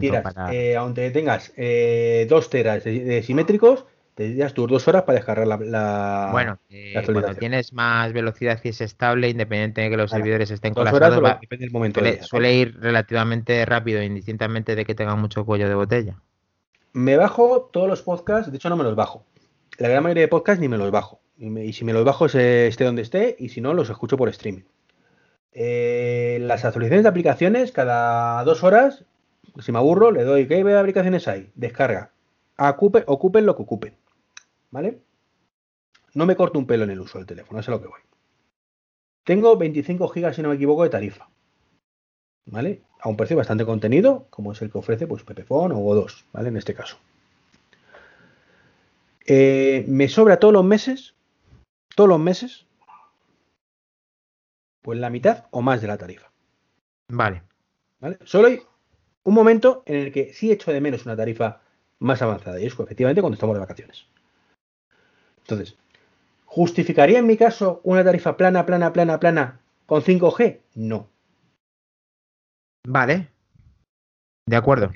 [0.51, 3.86] eh, aunque tengas 2 teras de simétricos,
[4.17, 6.30] te tus dos horas para descargar la.
[6.32, 10.73] bueno, eh, cuando tienes más velocidad y es estable, independientemente de que los servidores estén
[10.73, 15.75] colapsados, depende del momento suele, ir relativamente rápido, indistintamente de que tenga mucho cuello de
[15.75, 16.15] botella.
[16.93, 19.23] Me bajo todos los podcasts, de hecho no me los bajo.
[19.77, 21.21] La gran mayoría de podcasts ni me los bajo.
[21.37, 24.63] Y, si me los bajo, esté donde esté, y si no, los escucho por streaming.
[25.51, 29.05] Eh, las actualizaciones de aplicaciones, cada dos horas,
[29.59, 31.51] si me aburro, le doy, ¿qué aplicaciones hay?
[31.55, 32.11] Descarga.
[32.57, 33.93] ocupen lo que ocupen.
[34.71, 34.99] ¿vale?
[36.13, 38.01] No me corto un pelo en el uso del teléfono, eso es lo que voy.
[39.23, 41.29] Tengo 25 gigas, si no me equivoco, de tarifa.
[42.45, 42.81] ¿Vale?
[42.99, 46.47] A un precio bastante contenido, como es el que ofrece pues Pepephone o O2, ¿vale?
[46.47, 46.97] En este caso.
[49.27, 51.13] Eh, me sobra todos los meses,
[51.95, 52.65] todos los meses,
[54.81, 56.31] pues la mitad o más de la tarifa.
[57.11, 57.43] Vale.
[57.99, 58.19] ¿Vale?
[58.23, 58.61] Solo hay
[59.23, 61.59] un momento en el que sí echo de menos una tarifa
[61.99, 64.07] más avanzada, y es efectivamente cuando estamos de vacaciones.
[65.39, 65.77] Entonces,
[66.45, 70.61] ¿justificaría en mi caso una tarifa plana, plana, plana, plana con 5G?
[70.75, 71.09] No.
[72.87, 73.27] Vale.
[74.45, 74.91] De acuerdo.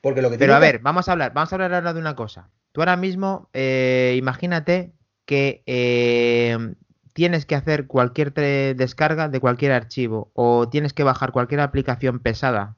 [0.00, 2.16] Porque lo que Pero a ver, vamos a hablar, vamos a hablar ahora de una
[2.16, 2.50] cosa.
[2.72, 4.92] Tú ahora mismo, eh, imagínate
[5.26, 6.74] que eh,
[7.12, 12.76] tienes que hacer cualquier descarga de cualquier archivo o tienes que bajar cualquier aplicación pesada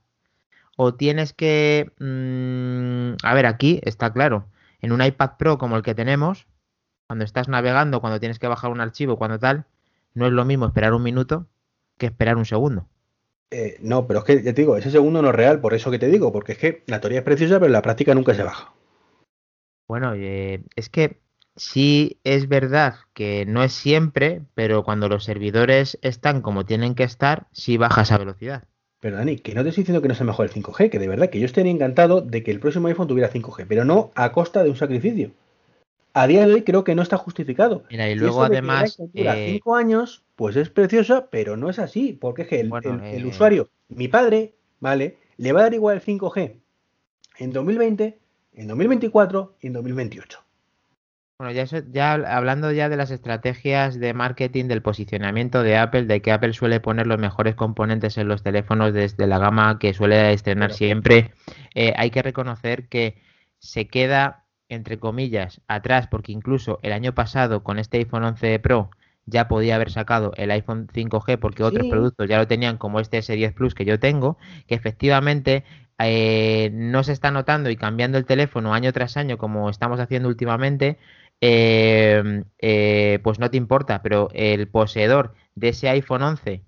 [0.77, 1.93] o tienes que...
[1.99, 4.49] Mm, a ver, aquí está claro.
[4.81, 6.47] En un iPad Pro como el que tenemos,
[7.07, 9.67] cuando estás navegando, cuando tienes que bajar un archivo, cuando tal,
[10.15, 11.47] no es lo mismo esperar un minuto
[11.99, 12.89] que esperar un segundo.
[13.51, 15.91] Eh, no, pero es que ya te digo, ese segundo no es real, por eso
[15.91, 18.35] que te digo, porque es que la teoría es preciosa, pero en la práctica nunca
[18.35, 18.74] se baja.
[19.87, 21.21] Bueno, eh, es que
[21.57, 27.05] sí es verdad que no es siempre, pero cuando los servidores están como tienen que
[27.05, 28.65] estar, sí baja esa velocidad.
[29.01, 31.09] Pero Dani, que no te estoy diciendo que no sea mejor el 5G, que de
[31.09, 34.33] verdad que yo estaría encantado de que el próximo iPhone tuviera 5G, pero no a
[34.33, 35.31] costa de un sacrificio.
[36.15, 37.83] A día de hoy creo que no está justificado.
[37.91, 38.97] Mira, y luego además.
[39.13, 43.27] Dura 5 años, pues es preciosa, pero no es así, porque es que el, el,
[43.27, 45.19] usuario, mi padre, ¿vale?
[45.37, 46.55] Le va a dar igual el 5G
[47.41, 48.19] en 2020,
[48.55, 50.39] en 2024 y en 2028.
[51.39, 56.23] Bueno, ya, ya hablando ya de las estrategias de marketing, del posicionamiento de Apple, de
[56.23, 60.33] que Apple suele poner los mejores componentes en los teléfonos desde la gama que suele
[60.33, 61.33] estrenar siempre,
[61.75, 63.21] eh, hay que reconocer que
[63.59, 68.91] se queda, entre comillas, atrás, porque incluso el año pasado con este iPhone 11 Pro
[69.27, 73.19] ya podía haber sacado el iPhone 5G porque otros productos ya lo tenían como este
[73.19, 74.37] S10 Plus que yo tengo,
[74.67, 75.65] que efectivamente
[75.99, 80.29] eh, no se está notando y cambiando el teléfono año tras año como estamos haciendo
[80.29, 80.99] últimamente,
[81.41, 86.63] Em, eh, pues no te importa, pero el poseedor de ese iPhone 11,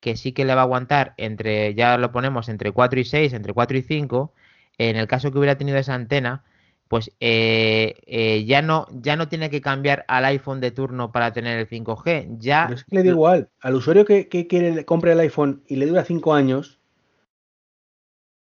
[0.00, 3.32] que sí que le va a aguantar entre, ya lo ponemos entre 4 y 6,
[3.32, 4.32] entre 4 y 5,
[4.78, 6.44] en el caso que hubiera tenido esa antena,
[6.88, 11.32] pues eh, eh, ya, no, ya no tiene que cambiar al iPhone de turno para
[11.32, 12.36] tener el 5G.
[12.38, 12.70] Ya...
[12.72, 13.48] es que le da igual.
[13.60, 16.81] Al usuario que, que quiere, compre el iPhone y le dura 5 años,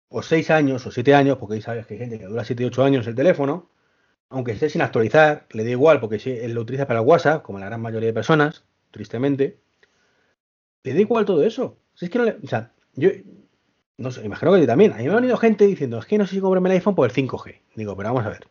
[0.09, 2.65] o 6 años, o 7 años, porque sabes que hay gente que dura 7 y
[2.65, 3.69] 8 años el teléfono,
[4.29, 7.59] aunque esté sin actualizar, le da igual porque si él lo utiliza para WhatsApp, como
[7.59, 9.59] la gran mayoría de personas, tristemente,
[10.83, 11.77] le da igual todo eso.
[11.93, 13.09] Si es que no le, o sea, yo
[13.97, 14.93] no sé, imagino que también.
[14.93, 16.95] A mí me ha venido gente diciendo, es que no sé si comprarme el iPhone
[16.95, 17.59] por el 5G.
[17.75, 18.47] Digo, pero vamos a ver.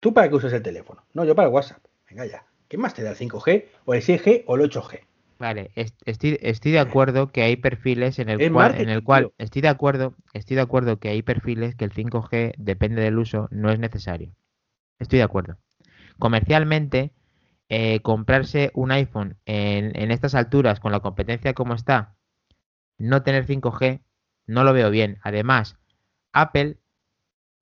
[0.00, 1.04] ¿Tú para qué usas el teléfono?
[1.14, 1.82] No, yo para WhatsApp.
[2.08, 2.44] Venga ya.
[2.68, 5.00] ¿Qué más te da el 5G o el 6G o el 8G?
[5.40, 9.62] Vale, estoy, estoy de acuerdo que hay perfiles en el cual, en el cual estoy
[9.62, 13.70] de acuerdo, estoy de acuerdo que hay perfiles que el 5G depende del uso, no
[13.70, 14.34] es necesario.
[14.98, 15.56] Estoy de acuerdo.
[16.18, 17.14] Comercialmente,
[17.70, 22.16] eh, comprarse un iPhone en, estas alturas, con la competencia como está,
[22.98, 24.02] no tener 5G,
[24.46, 25.20] no lo veo bien.
[25.22, 25.78] Además,
[26.34, 26.76] Apple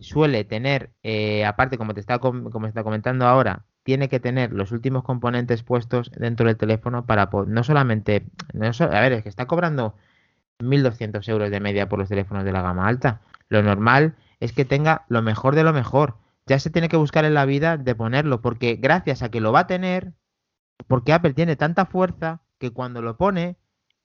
[0.00, 4.70] suele tener, eh, aparte como te está, como está comentando ahora, tiene que tener los
[4.70, 9.94] últimos componentes puestos dentro del teléfono para no solamente, a ver, es que está cobrando
[10.58, 13.22] 1.200 euros de media por los teléfonos de la gama alta.
[13.48, 17.24] Lo normal es que tenga lo mejor de lo mejor ya se tiene que buscar
[17.24, 20.12] en la vida de ponerlo, porque gracias a que lo va a tener,
[20.86, 23.56] porque Apple tiene tanta fuerza que cuando lo pone,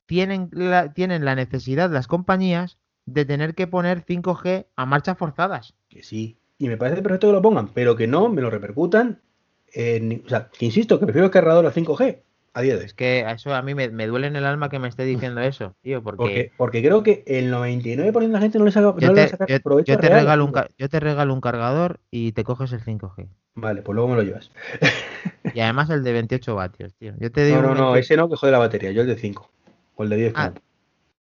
[0.05, 0.49] tienen
[0.95, 5.73] tienen la necesidad las compañías de tener que poner 5G a marchas forzadas.
[5.89, 9.19] Que sí, y me parece perfecto que lo pongan, pero que no me lo repercutan.
[9.73, 12.21] En, o sea, que insisto, que prefiero el cargador a 5G.
[12.55, 15.75] Es que eso a mí me, duele en el alma que me esté diciendo eso,
[15.81, 16.51] tío, porque...
[16.55, 16.83] porque...
[16.83, 19.31] creo que el 99% de la gente no le saca, yo te,
[19.85, 23.27] yo, te regalo un, yo te regalo un cargador y te coges el 5G.
[23.55, 24.51] Vale, pues luego me lo llevas.
[25.53, 27.13] y además el de 28 vatios, tío.
[27.19, 29.15] Yo te digo no, no, no, ese no, que jode la batería, yo el de
[29.15, 29.49] 5.
[29.95, 30.33] O el de 10.
[30.35, 30.53] Ah,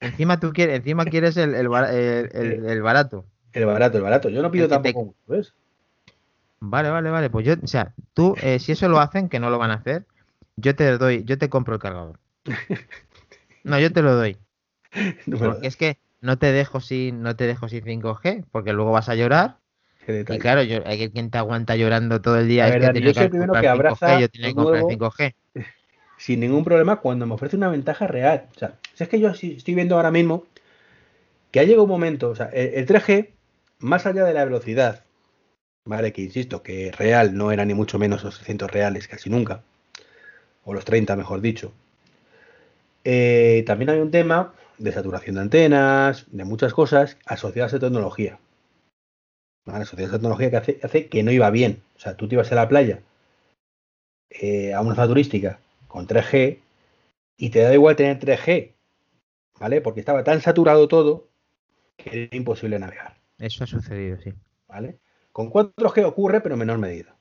[0.00, 3.24] encima tú quieres, encima quieres el, el, el, barato.
[3.52, 4.28] El barato, el barato.
[4.28, 5.54] Yo no pido tampoco, ¿ves?
[6.60, 7.30] Vale, vale, vale.
[7.30, 9.74] Pues yo, o sea, tú, eh, si eso lo hacen, que no lo van a
[9.74, 10.06] hacer,
[10.56, 12.18] yo te doy, yo te compro el cargador.
[13.64, 14.36] No, yo te lo doy.
[15.40, 19.08] porque es que no te dejo sin, no te dejo sin 5G, porque luego vas
[19.08, 19.58] a llorar.
[20.06, 22.68] Y claro, yo, hay quien te aguanta llorando todo el día.
[22.68, 25.34] es que yo soy primero que abraza yo tengo que comprar 5G.
[26.16, 28.46] Sin ningún problema cuando me ofrece una ventaja real.
[28.54, 30.44] O sea, si es que yo estoy viendo ahora mismo
[31.50, 33.30] que ha llegado un momento, o sea, el, el 3G,
[33.80, 35.05] más allá de la velocidad,
[35.86, 36.12] ¿vale?
[36.12, 39.62] Que insisto, que real no era ni mucho menos los 600 reales, casi nunca
[40.66, 41.72] o los 30 mejor dicho.
[43.04, 48.38] Eh, también hay un tema de saturación de antenas, de muchas cosas asociadas a tecnología.
[49.64, 51.82] Asociadas a tecnología que hace, que no iba bien.
[51.96, 53.00] O sea, tú te ibas a la playa
[54.28, 56.58] eh, a una zona turística con 3G
[57.36, 58.72] y te da igual tener 3G,
[59.60, 59.80] ¿vale?
[59.80, 61.28] Porque estaba tan saturado todo
[61.96, 63.16] que era imposible navegar.
[63.38, 64.32] Eso ha sucedido, sí.
[64.66, 64.98] ¿Vale?
[65.36, 67.14] Con 4G ocurre, pero en menor medida.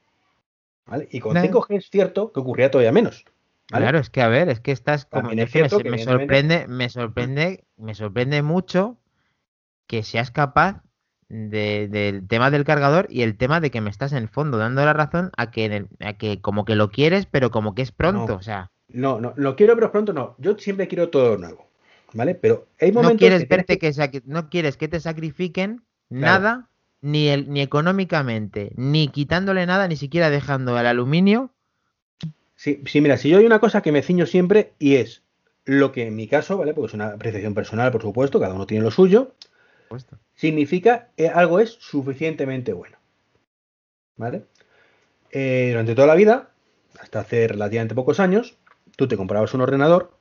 [0.86, 1.10] ¿Vale?
[1.12, 3.25] Y con 5G es cierto que ocurría todavía menos.
[3.67, 5.45] Claro, es que a ver, es que estás como me,
[6.08, 8.95] sorprende, me sorprende, me sorprende mucho
[9.86, 10.82] que seas capaz
[11.28, 14.86] del tema del cargador y el tema de que me estás en el fondo dando
[14.86, 18.32] la razón a que, a que como que lo quieres, pero como que es pronto,
[18.32, 18.71] no, o sea.
[18.88, 20.36] No, no, lo quiero, pero pronto no.
[20.38, 21.67] Yo siempre quiero todo nuevo,
[22.13, 22.34] ¿vale?
[22.34, 26.69] Pero hay momentos no quieres que verte que, no quieres que te sacrifiquen nada,
[27.01, 31.51] ni el, ni económicamente, ni quitándole nada, ni siquiera dejando el aluminio.
[32.55, 35.23] Sí, sí, mira, si yo hay una cosa que me ciño siempre y es
[35.65, 36.73] lo que en mi caso, ¿vale?
[36.73, 39.34] Porque es una apreciación personal, por supuesto, cada uno tiene lo suyo
[40.36, 42.97] significa que algo es suficientemente bueno.
[44.17, 44.43] ¿Vale?
[45.31, 46.51] Eh, durante toda la vida,
[46.99, 48.58] hasta hace relativamente pocos años,
[48.95, 50.17] tú te comprabas un ordenador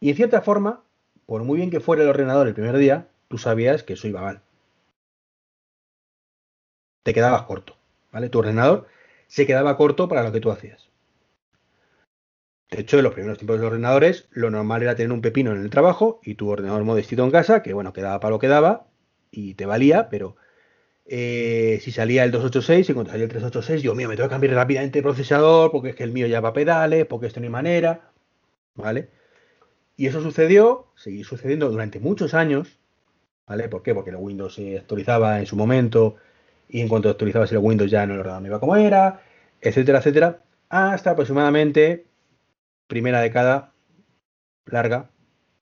[0.00, 0.82] y en cierta forma,
[1.24, 4.20] por muy bien que fuera el ordenador el primer día, tú sabías que eso iba
[4.20, 4.42] mal.
[7.06, 7.76] Te quedabas corto,
[8.10, 8.28] ¿vale?
[8.30, 8.88] Tu ordenador
[9.28, 10.88] se quedaba corto para lo que tú hacías.
[12.68, 15.52] De hecho, en los primeros tiempos de los ordenadores, lo normal era tener un pepino
[15.52, 18.48] en el trabajo y tu ordenador modestito en casa, que bueno, quedaba para lo que
[18.48, 18.88] daba
[19.30, 20.34] y te valía, pero
[21.04, 24.34] eh, si salía el 286 y cuando salía el 386, Dios mío, me tengo que
[24.34, 27.38] cambiar rápidamente el procesador porque es que el mío ya va a pedales, porque esto
[27.38, 28.10] no hay manera,
[28.74, 29.10] ¿vale?
[29.96, 32.80] Y eso sucedió, seguí sucediendo durante muchos años,
[33.46, 33.68] ¿vale?
[33.68, 33.94] ¿Por qué?
[33.94, 36.16] Porque el Windows se actualizaba en su momento
[36.68, 39.22] y en cuanto actualizabas el Windows ya no el ordenador no iba como era,
[39.60, 42.06] etcétera, etcétera, hasta aproximadamente
[42.86, 43.72] primera década
[44.66, 45.10] larga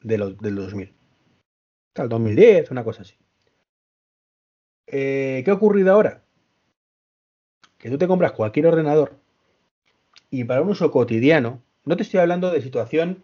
[0.00, 0.94] de del 2000.
[1.90, 3.14] Hasta el 2010, una cosa así.
[4.86, 6.22] Eh, ¿Qué ha ocurrido ahora?
[7.78, 9.18] Que tú te compras cualquier ordenador
[10.30, 13.22] y para un uso cotidiano, no te estoy hablando de situación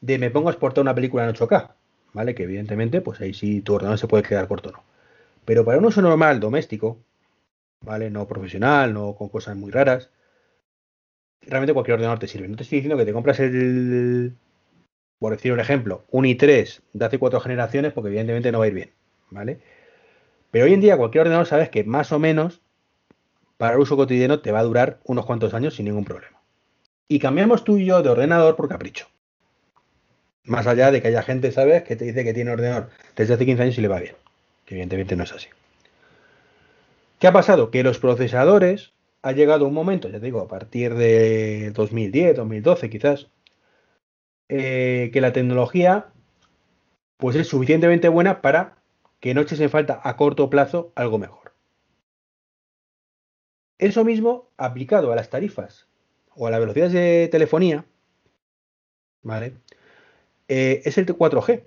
[0.00, 1.72] de me pongo a exportar una película en 8K,
[2.12, 2.34] ¿vale?
[2.34, 4.84] Que evidentemente, pues ahí sí tu ordenador se puede quedar corto, ¿no?
[5.44, 6.98] Pero para un uso normal, doméstico,
[7.82, 8.10] ¿vale?
[8.10, 10.10] No profesional, no con cosas muy raras,
[11.42, 12.48] realmente cualquier ordenador te sirve.
[12.48, 14.34] No te estoy diciendo que te compras el,
[15.18, 18.68] por decir un ejemplo, un i3 de hace cuatro generaciones, porque evidentemente no va a
[18.68, 18.90] ir bien,
[19.30, 19.60] ¿vale?
[20.50, 22.60] Pero hoy en día cualquier ordenador sabes que más o menos
[23.56, 26.40] para el uso cotidiano te va a durar unos cuantos años sin ningún problema.
[27.08, 29.06] Y cambiamos tú y yo de ordenador por capricho.
[30.44, 33.46] Más allá de que haya gente, ¿sabes?, que te dice que tiene ordenador desde hace
[33.46, 34.16] 15 años y le va bien.
[34.64, 35.48] Que evidentemente no es así.
[37.22, 37.70] ¿Qué ha pasado?
[37.70, 42.90] Que los procesadores ha llegado un momento, ya te digo, a partir de 2010, 2012
[42.90, 43.30] quizás,
[44.48, 46.08] eh, que la tecnología
[47.18, 48.78] pues es suficientemente buena para
[49.20, 51.52] que no eches en falta a corto plazo algo mejor.
[53.78, 55.86] Eso mismo aplicado a las tarifas
[56.34, 57.84] o a las velocidades de telefonía,
[59.22, 59.52] ¿vale?
[60.48, 61.66] Eh, es el 4G.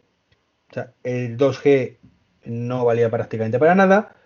[0.70, 1.96] O sea, el 2G
[2.44, 4.18] no valía prácticamente para nada.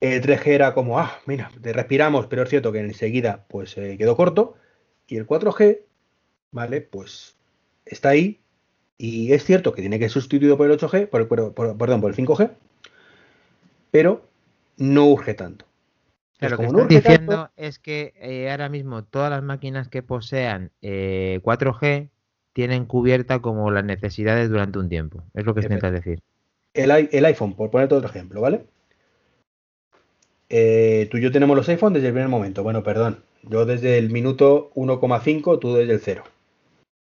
[0.00, 4.16] El 3G era como, ah, mira, te respiramos, pero es cierto que enseguida pues quedó
[4.16, 4.54] corto.
[5.08, 5.80] Y el 4G,
[6.50, 6.80] ¿vale?
[6.80, 7.36] Pues
[7.84, 8.40] está ahí.
[8.98, 12.10] Y es cierto que tiene que ser sustituido por el 8G, por el, perdón, por
[12.10, 12.50] el 5G,
[13.90, 14.26] pero
[14.78, 15.66] no urge tanto.
[16.40, 21.82] lo que estoy diciendo es que eh, ahora mismo todas las máquinas que posean 4G
[21.82, 22.08] eh,
[22.54, 25.22] tienen cubierta como las necesidades durante un tiempo.
[25.34, 26.20] Es lo que intentas decir.
[26.72, 28.64] El, iPhone, por ponerte otro ejemplo, ¿vale?
[30.48, 32.62] Eh, tú y yo tenemos los iPhones desde el primer momento.
[32.62, 33.24] Bueno, perdón.
[33.42, 36.24] Yo desde el minuto 1,5, tú desde el 0.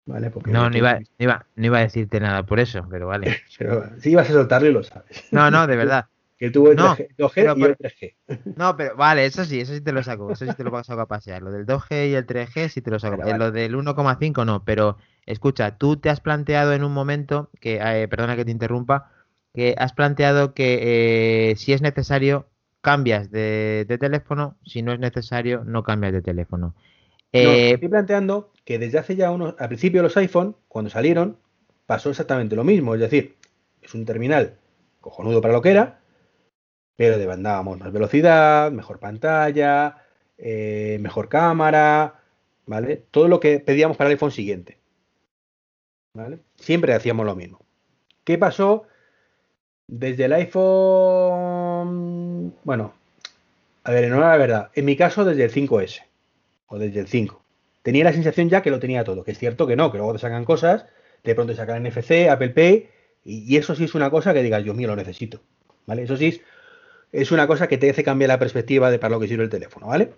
[0.06, 0.32] ¿Vale?
[0.46, 3.36] no, no iba, no, iba, a decirte nada por eso, pero vale.
[3.58, 5.24] pero si ibas a soltarlo lo sabes.
[5.30, 6.06] No, no, de verdad.
[6.38, 8.14] Que tuvo el 2G, y el 3G.
[8.54, 10.30] No, pero vale, eso sí, eso sí te lo saco.
[10.30, 11.42] Eso sí te lo saco a pasear.
[11.42, 13.16] Lo del 2G y el 3G sí te lo saco.
[13.16, 18.06] Lo del 1,5 no, pero escucha, tú te has planteado en un momento, que eh,
[18.06, 19.10] perdona que te interrumpa,
[19.52, 22.46] que has planteado que eh, si es necesario
[22.80, 26.74] cambias de, teléfono, si no es necesario no cambias de teléfono.
[27.32, 31.38] Eh, estoy planteando que desde hace ya unos, al principio los iPhone, cuando salieron,
[31.86, 33.36] pasó exactamente lo mismo, es decir,
[33.82, 34.58] es un terminal
[35.00, 36.00] cojonudo para lo que era,
[36.96, 40.04] pero demandábamos más velocidad, mejor pantalla,
[40.36, 42.20] eh, mejor cámara,
[42.66, 43.04] ¿vale?
[43.10, 44.78] Todo lo que pedíamos para el iPhone siguiente.
[46.14, 46.40] ¿Vale?
[46.56, 47.60] Siempre hacíamos lo mismo.
[48.24, 48.86] ¿Qué pasó?
[49.88, 51.84] Desde el iPhone,
[52.62, 52.92] bueno,
[53.84, 56.02] a ver, no la verdad, en mi caso desde el 5S
[56.68, 57.42] o desde el 5.
[57.82, 60.12] Tenía la sensación ya que lo tenía todo, que es cierto que no, que luego
[60.12, 60.84] te sacan cosas,
[61.24, 62.88] de pronto te sacan NFC, Apple Pay,
[63.24, 65.40] y, eso sí es una cosa que digas, yo mío, lo necesito.
[65.86, 66.02] ¿Vale?
[66.02, 66.40] Eso sí es
[67.12, 69.50] es una cosa que te hace cambiar la perspectiva de para lo que sirve el
[69.50, 70.12] teléfono, ¿vale?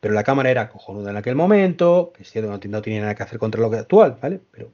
[0.00, 3.14] Pero la cámara era cojonuda en aquel momento, que es cierto, no, no tiene nada
[3.14, 4.40] que hacer contra lo que actual, ¿vale?
[4.50, 4.72] Pero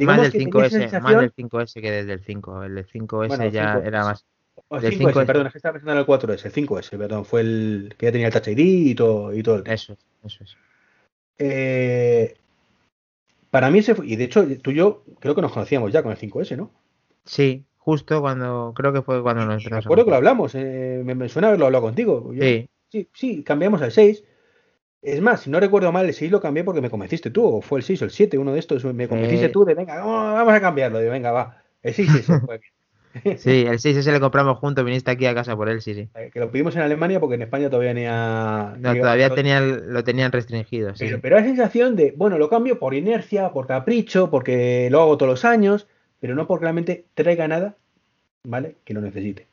[0.00, 2.64] más del 5S, más del 5S que desde el 5.
[2.64, 4.26] El 5S ya era más.
[4.70, 7.94] el 5S, perdón, es que estaba pensando en el 4S, el 5S, perdón, fue el
[7.96, 10.56] que ya tenía el Touch ID y todo, y todo el Eso, eso es.
[11.38, 12.34] Eh,
[13.50, 16.02] Para mí ese fue, y de hecho tú y yo creo que nos conocíamos ya
[16.02, 16.70] con el 5S, ¿no?
[17.24, 21.28] Sí, justo cuando, creo que fue cuando nos Me acuerdo que lo hablamos, eh, me,
[21.28, 22.32] suena haberlo hablado contigo.
[22.32, 22.68] sí.
[22.90, 23.08] sí.
[23.12, 24.22] Sí, cambiamos al 6.
[25.04, 27.60] Es más, si no recuerdo mal, el 6 lo cambié porque me convenciste tú, o
[27.60, 30.54] fue el 6 o el 7, uno de estos, me convenciste tú de, venga, vamos
[30.54, 31.62] a cambiarlo, de venga, va.
[31.82, 32.26] El 6 es
[33.38, 36.08] Sí, el 6 ese le compramos juntos, viniste aquí a casa por él, sí, sí.
[36.16, 38.74] Eh, que lo pedimos en Alemania porque en España todavía tenía...
[38.78, 41.04] No, todavía tenían, lo tenían restringido, sí.
[41.04, 45.16] Pero, pero la sensación de, bueno, lo cambio por inercia, por capricho, porque lo hago
[45.16, 45.86] todos los años,
[46.18, 47.76] pero no porque realmente traiga nada,
[48.42, 48.76] ¿vale?
[48.84, 49.46] Que lo necesite.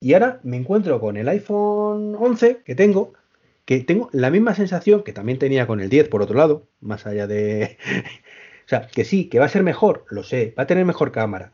[0.00, 3.12] Y ahora me encuentro con el iPhone 11 que tengo,
[3.64, 7.06] que tengo la misma sensación que también tenía con el 10 por otro lado, más
[7.06, 7.78] allá de...
[8.66, 11.12] o sea, que sí, que va a ser mejor, lo sé, va a tener mejor
[11.12, 11.52] cámara,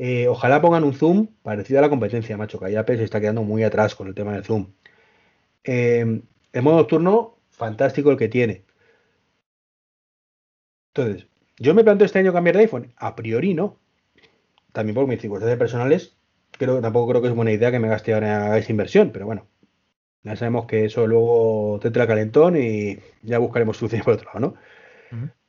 [0.00, 3.42] eh, ojalá pongan un zoom parecido a la competencia, macho, que Apple se está quedando
[3.42, 4.72] muy atrás con el tema del zoom.
[5.64, 8.64] Eh, el modo nocturno, fantástico el que tiene.
[10.94, 11.26] Entonces,
[11.58, 12.92] yo me planteo este año cambiar de iPhone.
[12.96, 13.78] A priori no.
[14.72, 16.16] También por mis circunstancias personales,
[16.52, 19.48] creo, tampoco creo que es buena idea que me gaste ahora esa inversión, pero bueno.
[20.24, 24.40] Ya sabemos que eso luego te trae calentón y ya buscaremos soluciones por otro lado,
[24.40, 24.54] ¿no?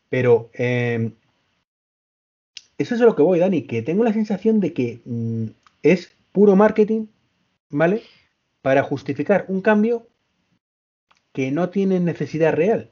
[0.09, 1.11] Pero eh,
[2.77, 5.47] eso es a lo que voy, Dani, que tengo la sensación de que mm,
[5.83, 7.07] es puro marketing,
[7.69, 8.03] ¿vale?
[8.61, 10.07] Para justificar un cambio
[11.33, 12.91] que no tiene necesidad real.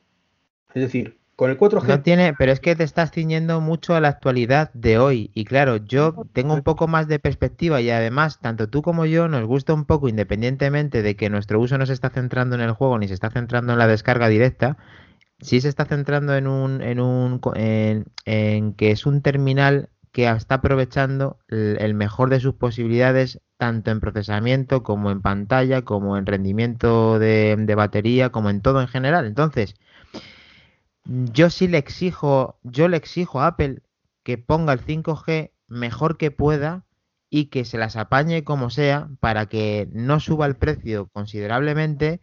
[0.73, 1.87] Es decir, con el 4G.
[1.87, 5.29] No tiene, pero es que te estás ciñendo mucho a la actualidad de hoy.
[5.35, 9.27] Y claro, yo tengo un poco más de perspectiva y además, tanto tú como yo
[9.27, 12.71] nos gusta un poco, independientemente de que nuestro uso no se está centrando en el
[12.71, 14.77] juego ni se está centrando en la descarga directa,
[15.39, 17.39] sí se está centrando en un, en un
[18.25, 23.99] en, que es un terminal que está aprovechando el, mejor de sus posibilidades tanto en
[23.99, 29.27] procesamiento como en pantalla como en rendimiento de, de, batería como en todo en general
[29.27, 29.75] entonces
[31.07, 33.81] yo sí le exijo yo le exijo a Apple
[34.23, 36.85] que ponga el 5G mejor que pueda
[37.29, 42.21] y que se las apañe como sea para que no suba el precio considerablemente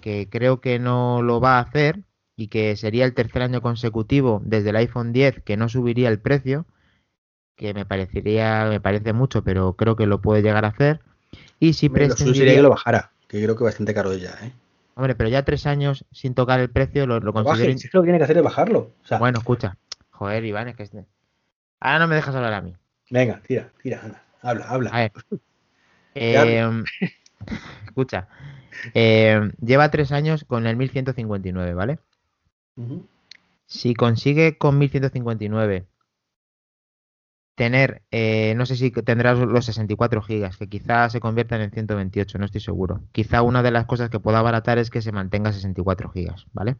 [0.00, 2.04] que creo que no lo va a hacer
[2.36, 6.20] y que sería el tercer año consecutivo desde el iPhone 10 que no subiría el
[6.20, 6.66] precio,
[7.56, 11.00] que me parecería, me parece mucho, pero creo que lo puede llegar a hacer.
[11.58, 12.54] Y si prescindiría...
[12.54, 14.52] que lo bajara, que creo que bastante caro ya, ¿eh?
[14.98, 17.78] Hombre, pero ya tres años sin tocar el precio lo, lo considero...
[17.78, 18.90] si lo que tiene que hacer es bajarlo.
[19.20, 19.78] Bueno, escucha.
[20.10, 20.82] Joder, Iván, es que...
[20.82, 21.06] Este-
[21.78, 22.74] Ahora no me dejas hablar a mí.
[23.08, 24.24] Venga, tira, tira, anda.
[24.42, 24.90] Habla, habla.
[24.90, 25.12] A ver.
[26.14, 26.68] Eh,
[27.86, 28.26] escucha.
[28.92, 32.00] Eh, lleva tres años con el 1159, ¿vale?
[33.66, 35.86] Si consigue con 1159
[37.58, 42.38] tener, eh, no sé si tendrás los 64 gigas, que quizá se conviertan en 128,
[42.38, 43.02] no estoy seguro.
[43.12, 46.76] Quizá una de las cosas que pueda abaratar es que se mantenga 64 gigas, ¿vale?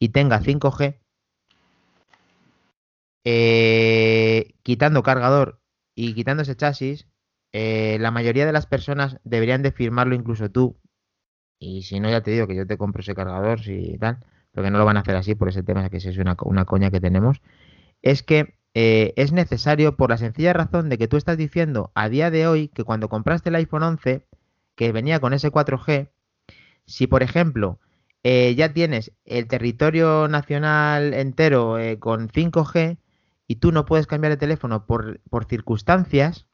[0.00, 0.98] Y tenga 5G,
[3.24, 5.60] eh, quitando cargador
[5.94, 7.06] y quitando ese chasis,
[7.52, 10.78] eh, la mayoría de las personas deberían de firmarlo incluso tú.
[11.60, 14.18] Y si no, ya te digo que yo te compro ese cargador, si tal
[14.62, 16.90] que no lo van a hacer así por ese tema, que es una, una coña
[16.90, 17.40] que tenemos,
[18.02, 22.10] es que eh, es necesario por la sencilla razón de que tú estás diciendo a
[22.10, 24.26] día de hoy que cuando compraste el iPhone 11,
[24.74, 26.10] que venía con ese 4G,
[26.84, 27.80] si por ejemplo
[28.22, 32.98] eh, ya tienes el territorio nacional entero eh, con 5G
[33.46, 36.44] y tú no puedes cambiar de teléfono por, por circunstancias,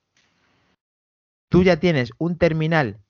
[1.49, 3.01] tú ya tienes un terminal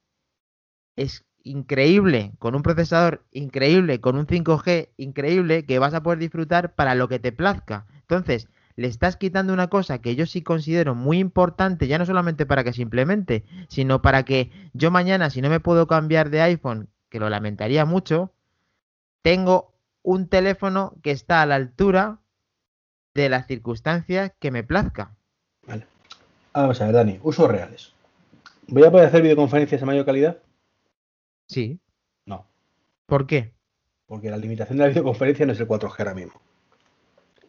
[0.97, 6.75] es increíble, con un procesador increíble, con un 5G increíble que vas a poder disfrutar
[6.75, 7.85] para lo que te plazca.
[8.01, 12.47] Entonces, le estás quitando una cosa que yo sí considero muy importante, ya no solamente
[12.47, 16.43] para que se implemente, sino para que yo mañana, si no me puedo cambiar de
[16.43, 18.33] iPhone, que lo lamentaría mucho,
[19.23, 22.19] tengo un teléfono que está a la altura
[23.15, 25.15] de las circunstancias que me plazca.
[25.67, 25.87] Vale.
[26.53, 27.93] Vamos a ver, Dani, usos reales.
[28.69, 30.39] ¿Voy a poder hacer videoconferencias a mayor calidad?
[31.47, 31.79] Sí.
[32.27, 32.47] No.
[33.07, 33.53] ¿Por qué?
[34.07, 36.41] Porque la limitación de la videoconferencia no es el 4G ahora mismo.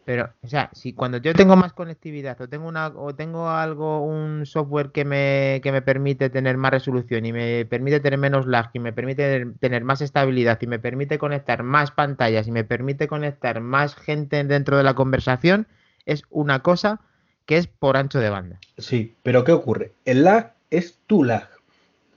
[0.04, 4.02] Pero, o sea, si cuando yo tengo más conectividad o tengo una o tengo algo,
[4.02, 8.46] un software que me, que me permite tener más resolución y me permite tener menos
[8.46, 12.64] lag y me permite tener más estabilidad y me permite conectar más pantallas y me
[12.64, 15.66] permite conectar más gente dentro de la conversación,
[16.04, 17.00] es una cosa
[17.46, 18.58] que es por ancho de banda.
[18.76, 19.92] Sí, pero ¿qué ocurre?
[20.04, 21.48] El lag es tu lag,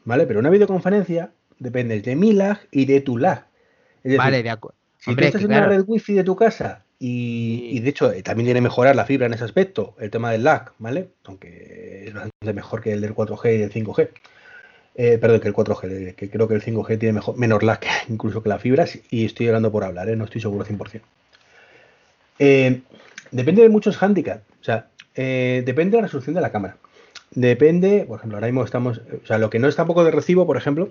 [0.04, 0.28] ¿vale?
[0.28, 3.46] Pero una videoconferencia dependes de mi lag y de tu lag.
[4.04, 4.78] vale, de acuerdo.
[4.98, 8.46] Si tú estás en la red wifi de tu casa y, de hecho eh, también
[8.48, 11.10] tiene que mejorar la fibra en ese aspecto, el tema del lag, ¿vale?
[11.26, 14.10] Aunque es bastante mejor que el del 4G y del 5G.
[14.96, 17.80] Eh, perdón, que el 4G, que creo que el 5G tiene mejor, menos lag
[18.10, 20.16] incluso que la fibra, y estoy hablando por hablar, ¿eh?
[20.16, 21.02] no estoy seguro 100%.
[22.40, 22.82] Eh,
[23.32, 24.44] depende de muchos handicaps.
[24.62, 26.78] O sea, eh, depende de la resolución de la cámara.
[27.32, 29.02] Depende, por ejemplo, ahora mismo estamos.
[29.24, 30.90] O sea, lo que no está poco de recibo, por ejemplo,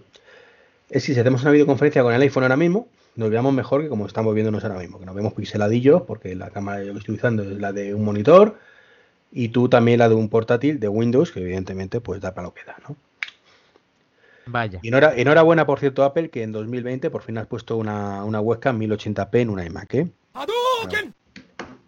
[0.90, 4.07] es si hacemos una videoconferencia con el iPhone ahora mismo, nos veamos mejor que como
[4.07, 7.43] estamos viéndonos ahora mismo, que nos vemos pixeladillos, porque la cámara que yo estoy usando
[7.43, 8.59] es la de un monitor
[9.33, 12.55] y tú también la de un portátil de Windows, que evidentemente pues da para lo
[12.55, 12.97] que da, ¿no?
[14.47, 14.79] Vaya.
[14.83, 18.79] Y enhorabuena, por cierto, Apple, que en 2020 por fin has puesto una, una webcam
[18.79, 20.11] 1080p en una iMac, ¿eh?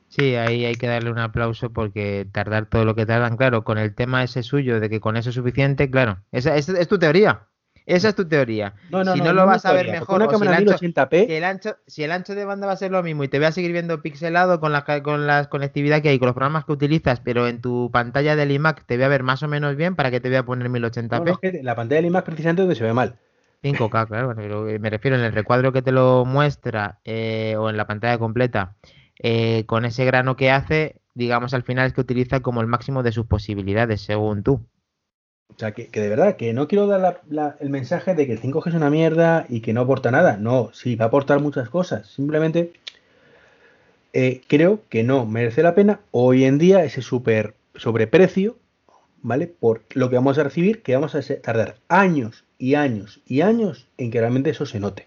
[0.08, 3.78] Sí, ahí hay que darle un aplauso porque tardar todo lo que tardan, claro, con
[3.78, 7.46] el tema ese suyo de que con eso es suficiente, claro, esa es tu teoría.
[7.88, 8.74] Esa es tu teoría.
[8.90, 11.36] No, no, si no, lo vas a ver mejor, una cámara si, el ancho, p
[11.36, 13.46] el ancho, si el ancho de banda va a ser lo mismo y te voy
[13.46, 16.72] a seguir viendo pixelado con la, con la conectividad que hay, con los programas que
[16.72, 19.96] utilizas, pero en tu pantalla del iMac te voy a ver más o menos bien,
[19.96, 21.62] ¿para que te voy a poner 1080p?
[21.62, 23.16] la pantalla del iMac precisamente donde se ve mal.
[23.62, 27.86] 5K, claro, me refiero en el recuadro que te lo muestra eh, o en la
[27.86, 28.76] pantalla completa,
[29.18, 33.02] eh, con ese grano que hace, digamos al final es que utiliza como el máximo
[33.02, 34.66] de sus posibilidades, según tú.
[35.54, 37.22] O sea, que, de verdad, que no quiero dar
[37.58, 40.36] el mensaje de que el 5G es una mierda y que no aporta nada.
[40.36, 42.06] No, sí, va a aportar muchas cosas.
[42.06, 42.72] Simplemente
[44.12, 48.56] eh, creo que no merece la pena hoy en día ese super sobreprecio,
[49.22, 49.46] ¿vale?
[49.46, 53.88] Por lo que vamos a recibir, que vamos a tardar años y años y años
[53.96, 55.06] en que realmente eso se note.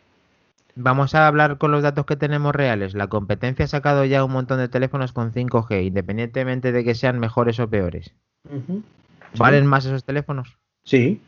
[0.75, 2.93] Vamos a hablar con los datos que tenemos reales.
[2.93, 7.19] La competencia ha sacado ya un montón de teléfonos con 5G, independientemente de que sean
[7.19, 8.13] mejores o peores.
[9.37, 10.57] ¿Valen más esos teléfonos?
[10.83, 11.21] Sí.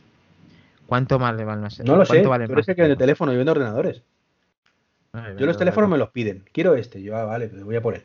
[0.86, 1.80] ¿Cuánto más le valen más?
[1.80, 2.66] No lo sé, valen más?
[2.66, 4.04] que vende teléfono, yo vendo ordenadores.
[5.38, 6.44] yo los teléfonos me los piden.
[6.52, 7.02] Quiero este.
[7.02, 8.04] Yo, ah, vale, pues voy a por él.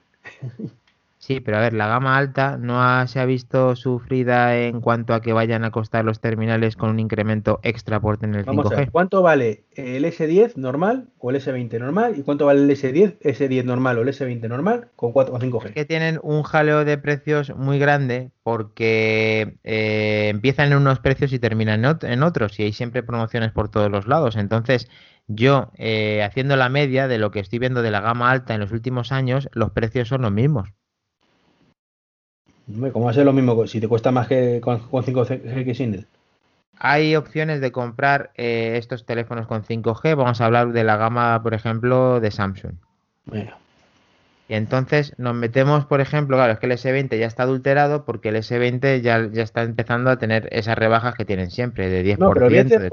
[1.18, 5.20] Sí, pero a ver, la gama alta no se ha visto sufrida en cuanto a
[5.20, 8.72] que vayan a costar los terminales con un incremento extra por tener el Vamos 5G.
[8.72, 12.14] A ver, ¿Cuánto vale el S10 normal o el S20 normal?
[12.16, 15.66] ¿Y cuánto vale el S10, S10 normal o el S20 normal con 4 o 5G?
[15.66, 21.32] Es que tienen un jaleo de precios muy grande porque eh, empiezan en unos precios
[21.32, 24.36] y terminan en otros y hay siempre promociones por todos los lados.
[24.36, 24.88] Entonces,
[25.26, 28.60] yo, eh, haciendo la media de lo que estoy viendo de la gama alta en
[28.60, 30.70] los últimos años, los precios son los mismos.
[32.92, 35.94] ¿Cómo va a ser lo mismo si te cuesta más que con, 5G que sin
[35.94, 36.06] él?
[36.78, 40.14] Hay opciones de comprar eh, estos teléfonos con 5G.
[40.14, 42.74] Vamos a hablar de la gama, por ejemplo, de Samsung.
[43.24, 43.52] Bueno.
[44.48, 48.30] Y entonces nos metemos, por ejemplo, claro, es que el S20 ya está adulterado porque
[48.30, 52.18] el S20 ya, ya está empezando a tener esas rebajas que tienen siempre, de 10%.
[52.18, 52.90] No, pero de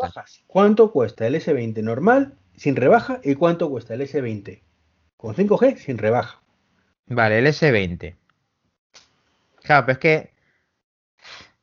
[0.48, 4.62] ¿Cuánto cuesta el S20 normal sin rebaja y cuánto cuesta el S20
[5.16, 6.42] con 5G sin rebaja?
[7.08, 8.16] Vale, el S20
[9.66, 10.34] Claro, pero es que.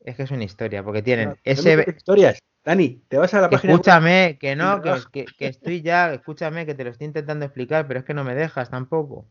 [0.05, 1.84] Es que es una historia, porque tienen ese.
[1.96, 2.38] historias.
[2.64, 3.72] Dani, te vas a la página.
[3.72, 6.12] Escúchame, que no, que, estoy ya.
[6.12, 9.26] Escúchame, que te lo estoy intentando explicar, pero es que no me dejas tampoco.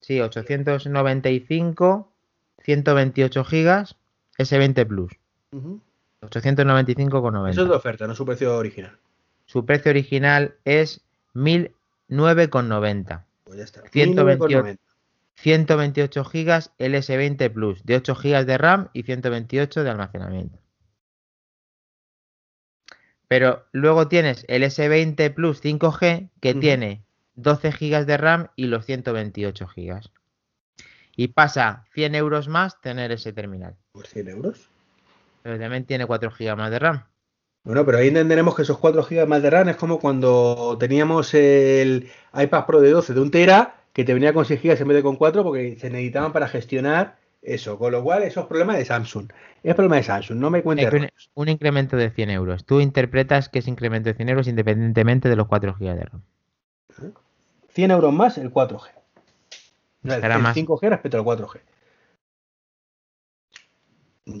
[0.00, 2.12] Sí, 895,
[2.62, 3.96] 128 gigas,
[4.38, 5.12] S20 Plus.
[6.20, 7.50] 895,90.
[7.50, 8.96] Eso es de oferta, no su precio original.
[9.46, 11.00] Su precio original es
[11.34, 13.24] 1009,90.
[13.44, 13.82] Pues ya está.
[13.88, 14.78] 128,
[15.40, 20.58] 128 GB LS20 Plus, de 8 GB de RAM y 128 de almacenamiento.
[23.28, 28.84] Pero luego tienes el S20 Plus 5G que tiene 12 GB de RAM y los
[28.84, 30.00] 128 GB.
[31.14, 33.76] Y pasa 100 euros más tener ese terminal.
[33.92, 34.70] ¿Por 100 euros?
[35.42, 37.04] Pero también tiene 4 GB más de RAM.
[37.62, 41.32] Bueno, pero ahí entenderemos que esos 4 GB más de RAM es como cuando teníamos
[41.34, 44.86] el iPad Pro de 12 de 1 tera que te venía con 6 GB en
[44.86, 47.80] vez de con 4 porque se necesitaban para gestionar eso.
[47.80, 49.28] Con lo cual, eso es problema de Samsung.
[49.64, 50.92] Es problema de Samsung, no me cuentes.
[50.92, 52.64] Un, un, incremento de 100 euros.
[52.64, 56.22] Tú interpretas que es incremento de 100 euros independientemente de los 4 GB de RAM.
[57.70, 58.88] 100 euros más el 4G.
[60.04, 61.60] el, 5G respecto al 4G.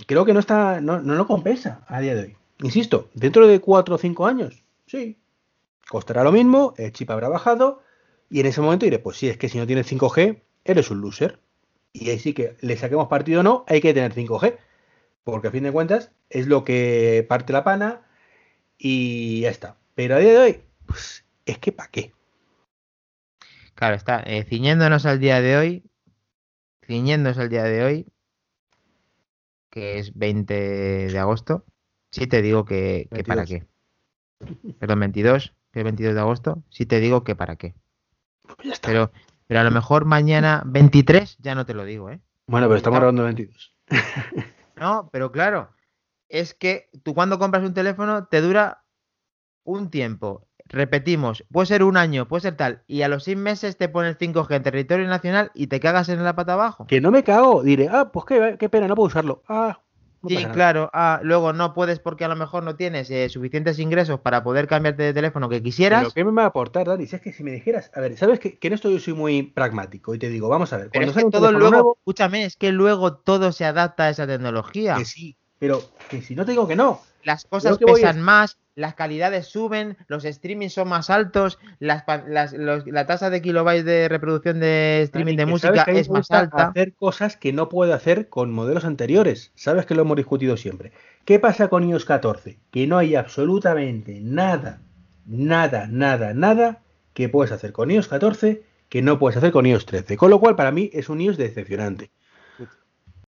[0.06, 2.36] Creo que no está, no, no lo compensa a día de hoy.
[2.62, 5.18] Insisto, dentro de 4 o 5 años, sí.
[5.88, 7.82] Costará lo mismo, el chip habrá bajado,
[8.30, 11.00] y en ese momento diré, pues sí, es que si no tienes 5G, eres un
[11.00, 11.40] loser.
[11.92, 14.58] Y ahí sí que le saquemos partido o no, hay que tener 5G.
[15.24, 18.06] Porque a fin de cuentas es lo que parte la pana
[18.76, 19.78] y ya está.
[19.94, 22.12] Pero a día de hoy, pues es que ¿para qué?
[23.74, 25.84] Claro, está eh, ciñéndonos al día de hoy,
[26.86, 28.06] ciñéndonos al día de hoy,
[29.70, 31.64] que es 20 de agosto,
[32.10, 33.66] sí te digo que, que para qué.
[34.78, 37.74] Perdón, 22, que es 22 de agosto, sí te digo que para qué.
[38.56, 39.10] Pues pero,
[39.46, 42.20] pero a lo mejor mañana 23 ya no te lo digo, ¿eh?
[42.46, 43.74] Bueno, pero estamos hablando de 22.
[44.76, 45.70] no, pero claro,
[46.28, 48.84] es que tú cuando compras un teléfono te dura
[49.64, 53.76] un tiempo repetimos, puede ser un año, puede ser tal, y a los seis meses
[53.76, 56.86] te pones 5G en territorio nacional y te cagas en la pata abajo.
[56.86, 59.42] Que no me cago, diré, ah, pues qué, qué pena, no puedo usarlo.
[59.48, 59.80] Ah,
[60.26, 60.90] sí, claro.
[60.92, 64.66] Ah, luego no puedes porque a lo mejor no tienes eh, suficientes ingresos para poder
[64.66, 66.00] cambiarte de teléfono que quisieras.
[66.00, 67.06] Pero ¿qué me va a aportar, Dani?
[67.06, 69.42] Si es que si me dijeras, a ver, ¿sabes que, en esto yo soy muy
[69.42, 70.14] pragmático?
[70.14, 70.90] Y te digo, vamos a ver.
[70.92, 74.96] Pero es que todo luego, escúchame, es que luego todo se adapta a esa tecnología.
[74.96, 77.00] Que sí, pero que si no te digo que no.
[77.28, 83.28] Las cosas pesan más, las calidades suben, los streamings son más altos, las, la tasa
[83.28, 86.68] de kilobytes de reproducción de streaming de música es más alta.
[86.68, 89.52] Hacer cosas que no puedo hacer con modelos anteriores.
[89.56, 90.92] Sabes que lo hemos discutido siempre.
[91.26, 92.58] ¿Qué pasa con iOS 14?
[92.70, 94.80] Que no hay absolutamente nada,
[95.26, 96.80] nada, nada, nada
[97.12, 100.16] que puedes hacer con iOS 14 que no puedes hacer con iOS 13.
[100.16, 102.10] Con lo cual, para mí es un iOS decepcionante.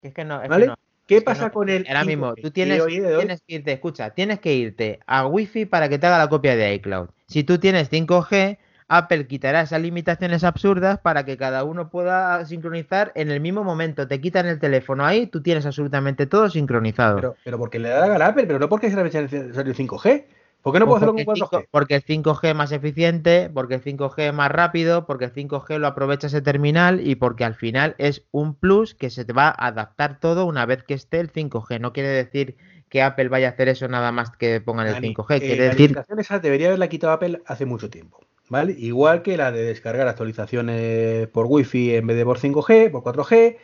[0.02, 0.72] Es que no, ¿Vale?
[1.08, 5.00] ¿Qué pasa con el Ahora mismo, tú tienes, tienes, que irte, escucha, tienes que irte
[5.06, 7.08] a Wi-Fi para que te haga la copia de iCloud.
[7.26, 13.12] Si tú tienes 5G, Apple quitará esas limitaciones absurdas para que cada uno pueda sincronizar
[13.14, 14.06] en el mismo momento.
[14.06, 17.16] Te quitan el teléfono ahí, tú tienes absolutamente todo sincronizado.
[17.16, 20.24] Pero, pero porque le da la gana a Apple, pero no porque sea necesario 5G.
[20.62, 21.68] ¿Por qué no puedo hacerlo con 4G?
[21.70, 25.78] porque el 5G es más eficiente, porque el 5G es más rápido, porque el 5G
[25.78, 29.48] lo aprovecha ese terminal y porque al final es un plus que se te va
[29.48, 31.80] a adaptar todo una vez que esté el 5G.
[31.80, 32.56] No quiere decir
[32.88, 35.36] que Apple vaya a hacer eso nada más que pongan el 5G.
[35.36, 35.98] Eh, quiere la decir...
[36.18, 38.20] esa debería haberla quitado Apple hace mucho tiempo.
[38.48, 38.74] ¿Vale?
[38.78, 43.58] Igual que la de descargar actualizaciones por Wi-Fi en vez de por 5G, por 4G,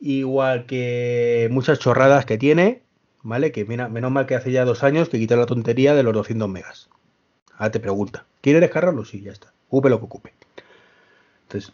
[0.00, 2.82] igual que muchas chorradas que tiene,
[3.22, 3.52] ¿vale?
[3.52, 6.14] Que mira, menos mal que hace ya dos años que quitaron la tontería de los
[6.14, 6.88] 200 megas.
[7.54, 9.04] Ahora te pregunta, ¿quiere descargarlo?
[9.04, 9.52] Sí, ya está.
[9.68, 10.34] Ocupe lo que ocupe.
[11.42, 11.72] Entonces,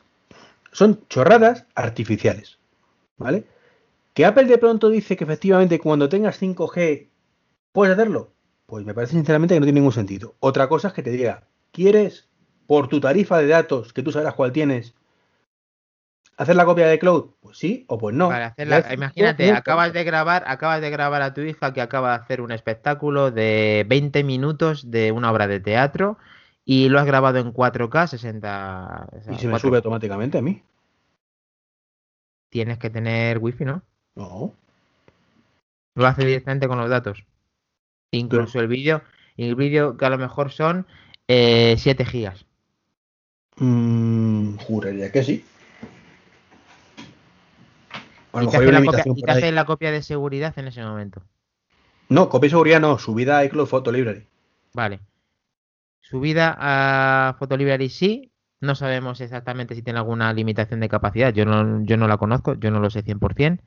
[0.73, 2.59] son chorradas artificiales,
[3.19, 3.45] ¿vale?
[4.15, 7.09] Que Apple de pronto dice que efectivamente cuando tengas 5G
[7.73, 8.33] puedes hacerlo.
[8.67, 10.35] Pues me parece sinceramente que no tiene ningún sentido.
[10.41, 12.27] Otra cosa es que te diga, ¿quieres
[12.67, 14.95] por tu tarifa de datos, que tú sabrás cuál tienes,
[16.39, 17.31] ¿Hacer la copia de cloud?
[17.41, 18.31] Pues sí o pues no.
[18.93, 22.53] imagínate, acabas de grabar, acabas de grabar a tu hija que acaba de hacer un
[22.53, 26.19] espectáculo de 20 minutos de una obra de teatro
[26.63, 29.09] y lo has grabado en 4K 60.
[29.33, 30.63] y se me sube automáticamente a mí.
[32.51, 33.83] Tienes que tener wifi, ¿no?
[34.15, 34.53] No.
[35.95, 37.25] Lo hace directamente con los datos.
[38.11, 39.03] Incluso el vídeo,
[39.39, 40.87] el vídeo que a lo mejor son
[41.29, 42.45] 7 eh, gigas.
[43.57, 45.43] Mm, juraría que sí
[48.43, 48.57] y te
[49.27, 51.23] hace, la copia, de seguridad en ese momento.
[52.09, 54.27] No, copia de seguridad no, subida a iCloud Photo Library.
[54.75, 55.01] Vale.
[56.01, 58.33] Subida a Photo Library sí.
[58.61, 61.33] No sabemos exactamente si tiene alguna limitación de capacidad.
[61.33, 63.61] Yo no, yo no la conozco, yo no lo sé 100%.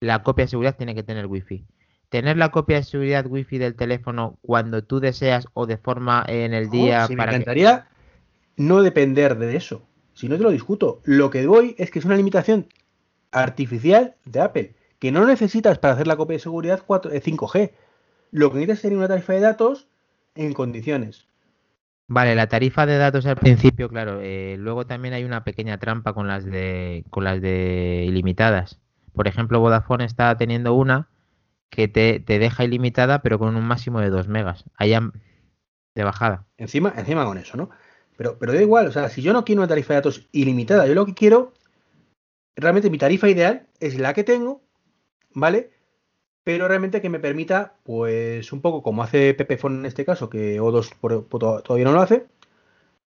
[0.00, 1.66] La copia de seguridad tiene que tener wifi.
[2.08, 6.54] Tener la copia de seguridad wifi del teléfono cuando tú deseas o de forma en
[6.54, 7.06] el día.
[7.08, 7.88] me encantaría
[8.56, 9.82] no depender de eso.
[10.14, 11.00] Si no te lo discuto.
[11.04, 12.66] Lo que doy es que es una limitación
[13.32, 17.60] artificial de Apple, que no necesitas para hacer la copia de seguridad 4, 5G.
[17.60, 17.74] Eh,
[18.30, 19.88] Lo que necesitas es tener una tarifa de datos
[20.34, 21.26] en condiciones.
[22.06, 24.20] Vale, la tarifa de datos al principio, claro.
[24.22, 28.80] Eh, luego también hay una pequeña trampa con las de con las de ilimitadas.
[29.14, 31.08] Por ejemplo, Vodafone está teniendo una
[31.70, 34.64] que te, deja ilimitada, pero con un máximo de 2 megas.
[34.76, 35.10] Allá
[35.94, 36.44] de bajada.
[36.58, 37.70] Encima, encima con eso, ¿no?
[38.16, 40.86] Pero, pero da igual, o sea, si yo no quiero una tarifa de datos ilimitada,
[40.86, 41.54] yo lo que quiero
[42.56, 44.62] realmente mi tarifa ideal es la que tengo,
[45.32, 45.70] ¿vale?
[46.44, 50.60] Pero realmente que me permita, pues un poco como hace Pepephone en este caso, que
[50.60, 52.26] O2 todavía no lo hace,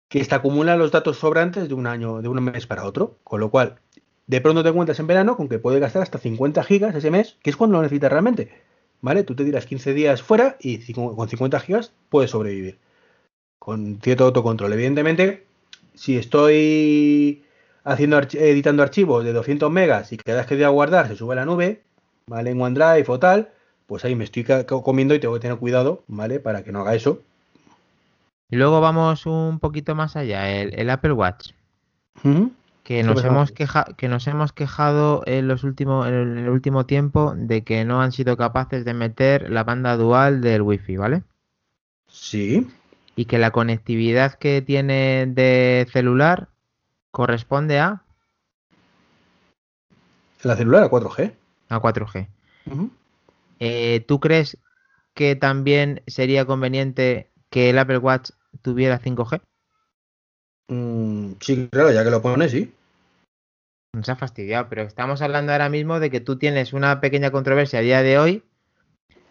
[0.08, 3.18] que esta acumula los datos sobrantes de un año, de un mes para otro.
[3.24, 3.80] Con lo cual,
[4.28, 7.38] de pronto te encuentras en verano con que puede gastar hasta 50 gigas ese mes,
[7.44, 8.52] que es cuando lo necesitas realmente.
[9.02, 9.24] ¿Vale?
[9.24, 12.80] Tú te dirás 15 días fuera y con 50 gigas puedes sobrevivir.
[13.60, 14.74] Con cierto autocontrol.
[14.74, 15.46] Evidentemente,
[15.94, 17.45] si estoy
[17.86, 21.34] haciendo editando archivos de 200 megas y cada vez que voy a guardar se sube
[21.34, 21.84] a la nube,
[22.28, 22.50] ¿vale?
[22.50, 23.50] En OneDrive o tal,
[23.86, 24.46] pues ahí me estoy
[24.84, 26.40] comiendo y tengo que tener cuidado, ¿vale?
[26.40, 27.22] Para que no haga eso.
[28.50, 31.52] Y luego vamos un poquito más allá, el, Apple Watch.
[32.84, 37.64] Que nos, hemos que nos hemos quejado en, los últimos, en el último tiempo de
[37.64, 41.24] que no han sido capaces de meter la banda dual del Wi-Fi, ¿vale?
[42.08, 42.68] Sí.
[43.16, 46.50] Y que la conectividad que tiene de celular
[47.16, 48.04] corresponde a...
[50.44, 51.34] La celular a 4G.
[51.70, 52.28] A 4G.
[53.62, 54.58] Eh, ¿Tú crees
[55.14, 59.40] que también sería conveniente que el Apple Watch tuviera 5G?
[60.68, 62.74] Mm, sí, claro, ya que lo pone, sí.
[63.94, 67.80] Nos ha fastidiado, pero estamos hablando ahora mismo de que tú tienes una pequeña controversia
[67.80, 68.44] a día de hoy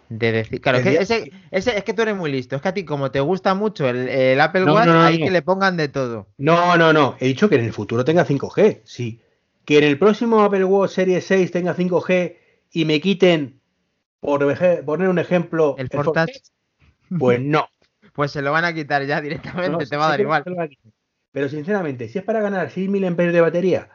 [0.09, 2.57] De decir, claro, es que, ese, ese, es que tú eres muy listo.
[2.57, 5.76] Es que a ti, como te gusta mucho el, Apple Watch, hay que le pongan
[5.76, 6.28] de todo.
[6.36, 7.16] No, no, no.
[7.20, 9.20] He dicho que en el futuro tenga 5G, sí.
[9.64, 12.36] Que en el próximo Apple Watch Serie 6 tenga 5G
[12.72, 13.61] y me quiten,
[14.20, 14.46] por
[14.84, 17.68] poner un ejemplo, el, el Pues no.
[18.14, 20.44] pues se lo van a quitar ya directamente, te va a dar igual.
[21.32, 23.90] Pero sinceramente, si es para ganar 6.000 amperios de batería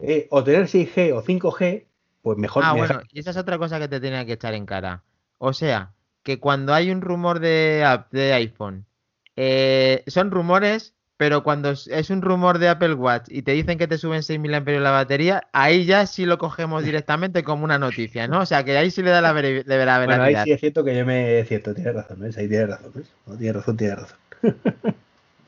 [0.00, 1.86] eh, o tener 6G o 5G,
[2.22, 2.64] pues mejor.
[2.66, 5.04] Ah, bueno, y esa es otra cosa que te tenía que echar en cara.
[5.44, 5.90] O sea,
[6.22, 8.86] que cuando hay un rumor de, de iPhone,
[9.34, 13.88] eh, son rumores, pero cuando es un rumor de Apple Watch y te dicen que
[13.88, 18.28] te suben 6.000 amperios la batería, ahí ya sí lo cogemos directamente como una noticia,
[18.28, 18.38] ¿no?
[18.38, 20.06] O sea, que ahí sí le da la, ver la veracidad.
[20.06, 22.38] Bueno, ahí sí es cierto que yo me es cierto, tienes razón, ¿ves?
[22.38, 23.10] Ahí tienes razón, ¿ves?
[23.26, 24.18] No, tienes razón, tienes razón.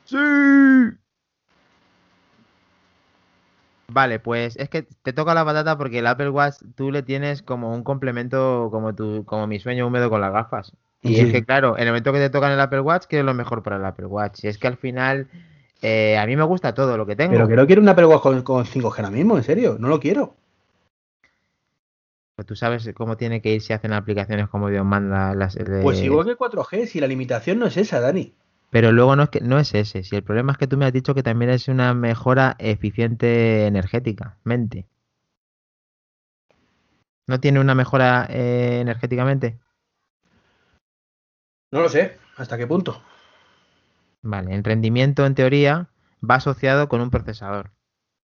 [0.03, 1.04] ¡Sí!
[3.87, 7.41] Vale, pues es que te toca la patata porque el Apple Watch tú le tienes
[7.41, 10.73] como un complemento como tu, como mi sueño húmedo con las gafas.
[11.01, 13.35] Y es que claro, en el momento que te tocan el Apple Watch, es lo
[13.35, 14.43] mejor para el Apple Watch.
[14.43, 15.27] Y es que al final
[15.81, 17.33] eh, a mí me gusta todo lo que tengo.
[17.33, 19.99] Pero que no quiero un Apple Watch con, 5G ahora mismo, en serio, no lo
[19.99, 20.35] quiero.
[22.35, 25.57] Pues tú sabes cómo tiene que ir si hacen aplicaciones como Dios manda las.
[25.83, 28.33] Pues igual que 4G, si la limitación no es esa, Dani.
[28.75, 30.03] Pero luego no es que no es ese.
[30.03, 33.67] Si el problema es que tú me has dicho que también es una mejora eficiente
[33.67, 34.85] energéticamente.
[37.25, 39.57] ¿No tiene una mejora eh, energéticamente?
[41.71, 42.17] No lo sé.
[42.35, 43.01] ¿Hasta qué punto?
[44.21, 45.87] Vale, el rendimiento en teoría
[46.29, 47.71] va asociado con un procesador.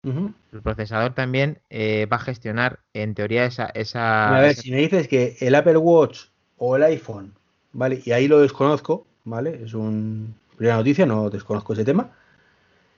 [0.04, 3.66] El procesador también eh, va a gestionar en teoría esa...
[3.74, 6.26] esa a ver, si me dices que el Apple Watch
[6.56, 7.34] o el iPhone,
[7.72, 8.00] ¿vale?
[8.04, 9.60] Y ahí lo desconozco, ¿vale?
[9.62, 12.10] Es una primera noticia, no desconozco ese tema.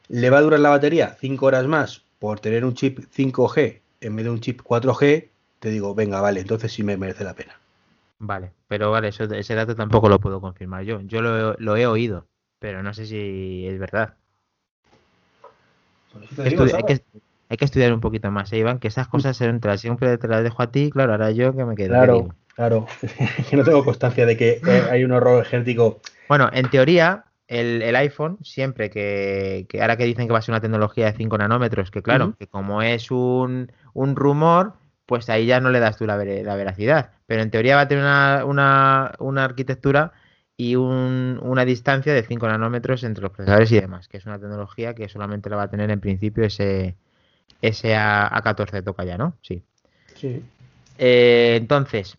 [0.08, 4.16] Le va a durar la batería 5 horas más por tener un chip 5G en
[4.16, 5.28] vez de un chip 4G.
[5.58, 7.58] Te digo, venga, vale, entonces sí me merece la pena.
[8.20, 11.00] Vale, pero vale, eso, ese dato tampoco lo puedo confirmar yo.
[11.02, 12.26] Yo lo, he oído,
[12.58, 14.14] pero no sé si es verdad.
[16.38, 20.62] hay, que, estudiar un poquito más, ¿eh, Iván, que esas cosas siempre te las dejo
[20.62, 21.90] a ti, claro, ahora yo que me quedo.
[21.90, 22.86] Claro, claro,
[23.50, 24.60] que no tengo constancia de que
[24.90, 30.32] hay un error energético bueno, en teoría, el, iPhone, siempre que, ahora que dicen que
[30.32, 34.74] va a ser una tecnología de 5 nanómetros, que claro, que como es un, rumor,
[35.06, 37.10] pues ahí ya no le das tú la, veracidad.
[37.26, 38.04] Pero en teoría va a tener
[38.44, 40.12] una, arquitectura
[40.56, 44.94] y una distancia de 5 nanómetros entre los procesadores y demás, que es una tecnología
[44.94, 46.96] que solamente la va a tener en principio ese,
[47.62, 49.34] ese A14 toca ya, ¿no?
[49.40, 49.62] Sí.
[50.14, 50.42] Sí.
[50.98, 52.18] Eh, entonces,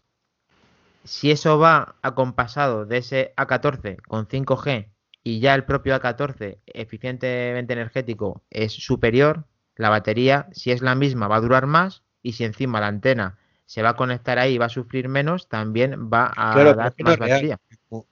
[1.03, 4.89] si eso va acompasado de ese A14 con 5G
[5.23, 9.45] y ya el propio A14 eficientemente energético es superior,
[9.75, 13.37] la batería, si es la misma, va a durar más y si encima la antena
[13.65, 17.17] se va a conectar ahí y va a sufrir menos, también va a dar más
[17.19, 17.59] batería.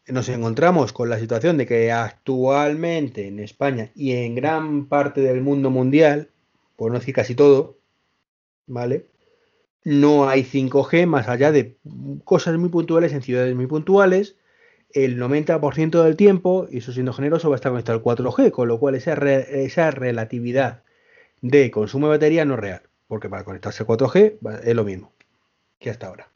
[0.07, 5.41] Nos encontramos con la situación de que actualmente en España y en gran parte del
[5.41, 6.29] mundo mundial,
[6.75, 7.77] por no decir casi todo,
[8.67, 9.07] ¿vale?
[9.87, 11.77] No hay 5G más allá de
[12.25, 14.35] cosas muy puntuales en ciudades muy puntuales.
[14.91, 18.67] El 90% del tiempo, y eso siendo generoso, va a estar conectado al 4G, con
[18.67, 20.83] lo cual esa, esa relatividad
[21.39, 25.13] de consumo de batería no es real, porque para conectarse al 4G es lo mismo
[25.79, 26.31] que hasta ahora.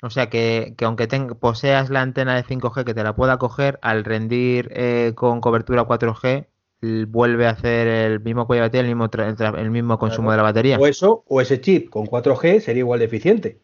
[0.00, 1.08] O sea que, aunque
[1.40, 5.82] poseas la antena de 5G que te la pueda coger, al rendir eh, con cobertura
[5.82, 6.46] 4G,
[6.82, 9.10] vuelve a hacer el mismo cuello de batería, el mismo,
[9.58, 10.78] el mismo consumo de la batería.
[10.78, 13.60] O eso, o ese chip con 4G sería igual de eficiente.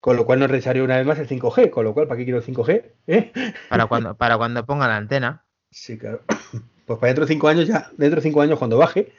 [0.00, 2.24] Con lo cual no necesitaría una vez más el 5G, con lo cual, ¿para qué
[2.24, 2.84] quiero el 5G?
[3.06, 3.32] ¿Eh?
[3.68, 5.44] Para, cuando, para cuando ponga la antena.
[5.70, 6.22] Sí, claro.
[6.86, 9.12] Pues para dentro de 5 años ya, dentro de 5 años cuando baje,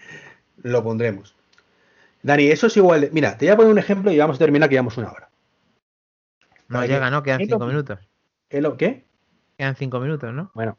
[0.61, 1.33] lo pondremos.
[2.21, 3.07] Dani, eso es igual.
[3.13, 5.29] Mira, te voy a poner un ejemplo y vamos a terminar que llevamos una hora.
[6.67, 7.23] No llega, ¿no?
[7.23, 7.99] Quedan 5 minutos.
[8.49, 9.05] ¿Qué?
[9.57, 10.51] Quedan 5 minutos, ¿no?
[10.53, 10.77] Bueno,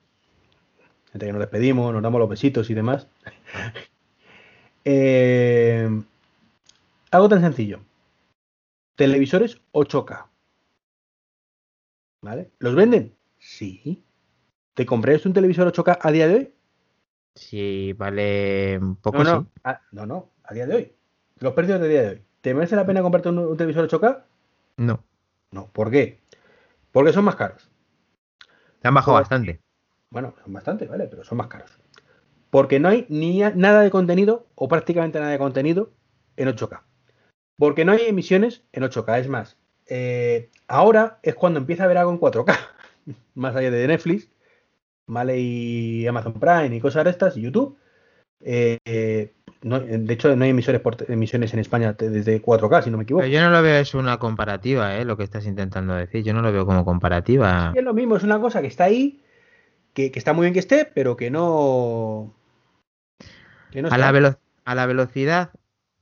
[1.12, 3.06] gente que nos despedimos, nos damos los besitos y demás.
[4.84, 5.88] Eh,
[7.12, 7.78] algo tan sencillo.
[8.96, 10.26] Televisores 8K.
[12.22, 12.50] ¿Vale?
[12.58, 13.14] ¿Los venden?
[13.38, 14.02] Sí.
[14.74, 16.54] ¿Te comprarías un televisor 8K a día de hoy?
[17.36, 19.22] Sí, vale un poco.
[19.22, 20.92] No, no, a, no, no, a día de hoy.
[21.38, 22.22] Los precios de día de hoy.
[22.40, 24.24] ¿Te merece la pena comprarte un, televisor 8K?
[24.78, 25.04] No.
[25.52, 26.18] No, ¿por qué?
[26.90, 27.70] Porque son más caros.
[28.80, 29.60] Te han bajado bastante.
[30.12, 31.08] Bueno, son bastante, ¿vale?
[31.08, 31.70] Pero son más caros.
[32.50, 35.90] Porque no hay ni nada de contenido, o prácticamente nada de contenido,
[36.36, 36.82] en 8K.
[37.56, 39.20] Porque no hay emisiones en 8K.
[39.20, 39.56] Es más,
[39.86, 42.54] eh, ahora es cuando empieza a haber algo en 4K.
[43.34, 44.28] más allá de Netflix,
[45.06, 45.38] ¿vale?
[45.40, 47.78] Y Amazon Prime y cosas de estas, y YouTube.
[48.44, 53.22] Eh, de hecho, no hay emisores emisiones en España desde 4K, si no me equivoco.
[53.22, 55.06] Pero yo no lo veo, es una comparativa, ¿eh?
[55.06, 56.22] lo que estás intentando decir.
[56.22, 57.72] Yo no lo veo como comparativa.
[57.74, 59.22] es lo mismo, es una cosa que está ahí,
[59.95, 62.34] que, está muy bien que esté, pero que no.
[63.90, 65.51] a, la a la velocidad,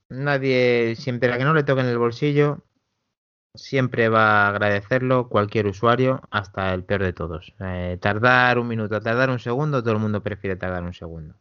[0.09, 2.62] nadie, siempre a que no le toquen el bolsillo,
[3.55, 7.55] siempre va a agradecerlo cualquier usuario, hasta el peor de todos.
[7.61, 11.34] Eh, tardar un minuto, tardar un segundo, todo el mundo prefiere tardar un segundo.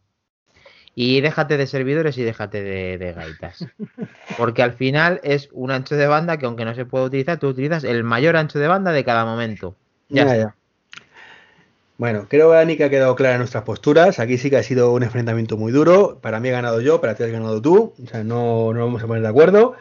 [0.94, 3.64] Y déjate de servidores y déjate de, gaitas.
[4.36, 7.48] Porque al final es un ancho de banda que aunque no se pueda utilizar, tú
[7.48, 9.76] utilizas el mayor ancho de banda de cada momento.
[10.08, 10.56] Ya, ya,
[12.00, 14.20] Bueno, creo, Dani, que ha quedado clara nuestras posturas.
[14.20, 16.18] Aquí sí que ha sido un enfrentamiento muy duro.
[16.22, 17.92] Para mí he ganado yo, para ti has ganado tú.
[18.02, 19.74] O sea, no, no vamos a poner de acuerdo.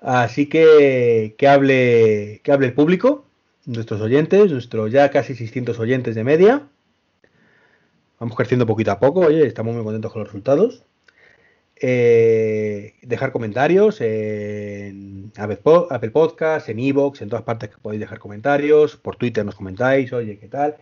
[0.00, 3.24] Así que que hable, que hable el público,
[3.66, 6.68] nuestros oyentes, nuestros ya casi 600 oyentes de media.
[8.20, 10.84] Vamos creciendo poquito a poco, oye, estamos muy contentos con los resultados.
[11.80, 18.96] Eh, dejar comentarios en Apple Podcast, en Evox, en todas partes que podéis dejar comentarios.
[18.96, 20.76] Por Twitter nos comentáis, oye, ¿qué tal?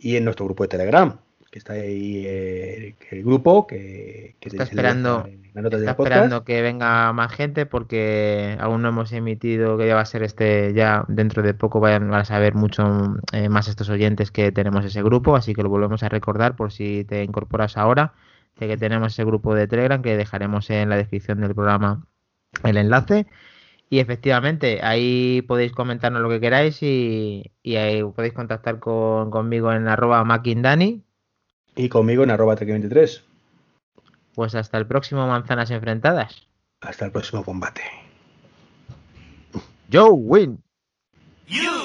[0.00, 1.18] Y en nuestro grupo de Telegram,
[1.50, 7.66] que está ahí eh, el grupo que, está esperando, está esperando que venga más gente
[7.66, 11.80] porque aún no hemos emitido que ya va a ser este ya dentro de poco
[11.80, 15.68] vayan a saber mucho eh, más estos oyentes que tenemos ese grupo así que lo
[15.68, 18.14] volvemos a recordar por si te incorporas ahora
[18.60, 22.06] de que tenemos ese grupo de Telegram que dejaremos en la descripción del programa
[22.62, 23.26] el enlace
[23.92, 30.22] y efectivamente, ahí podéis comentarnos lo que queráis y, ahí podéis contactar conmigo en arroba
[30.22, 31.02] makindani
[31.74, 33.24] y conmigo en arroba 23
[34.34, 36.46] Pues hasta el próximo Manzanas Enfrentadas.
[36.80, 37.82] Hasta el próximo combate.
[39.92, 40.62] Joe win.
[41.48, 41.79] You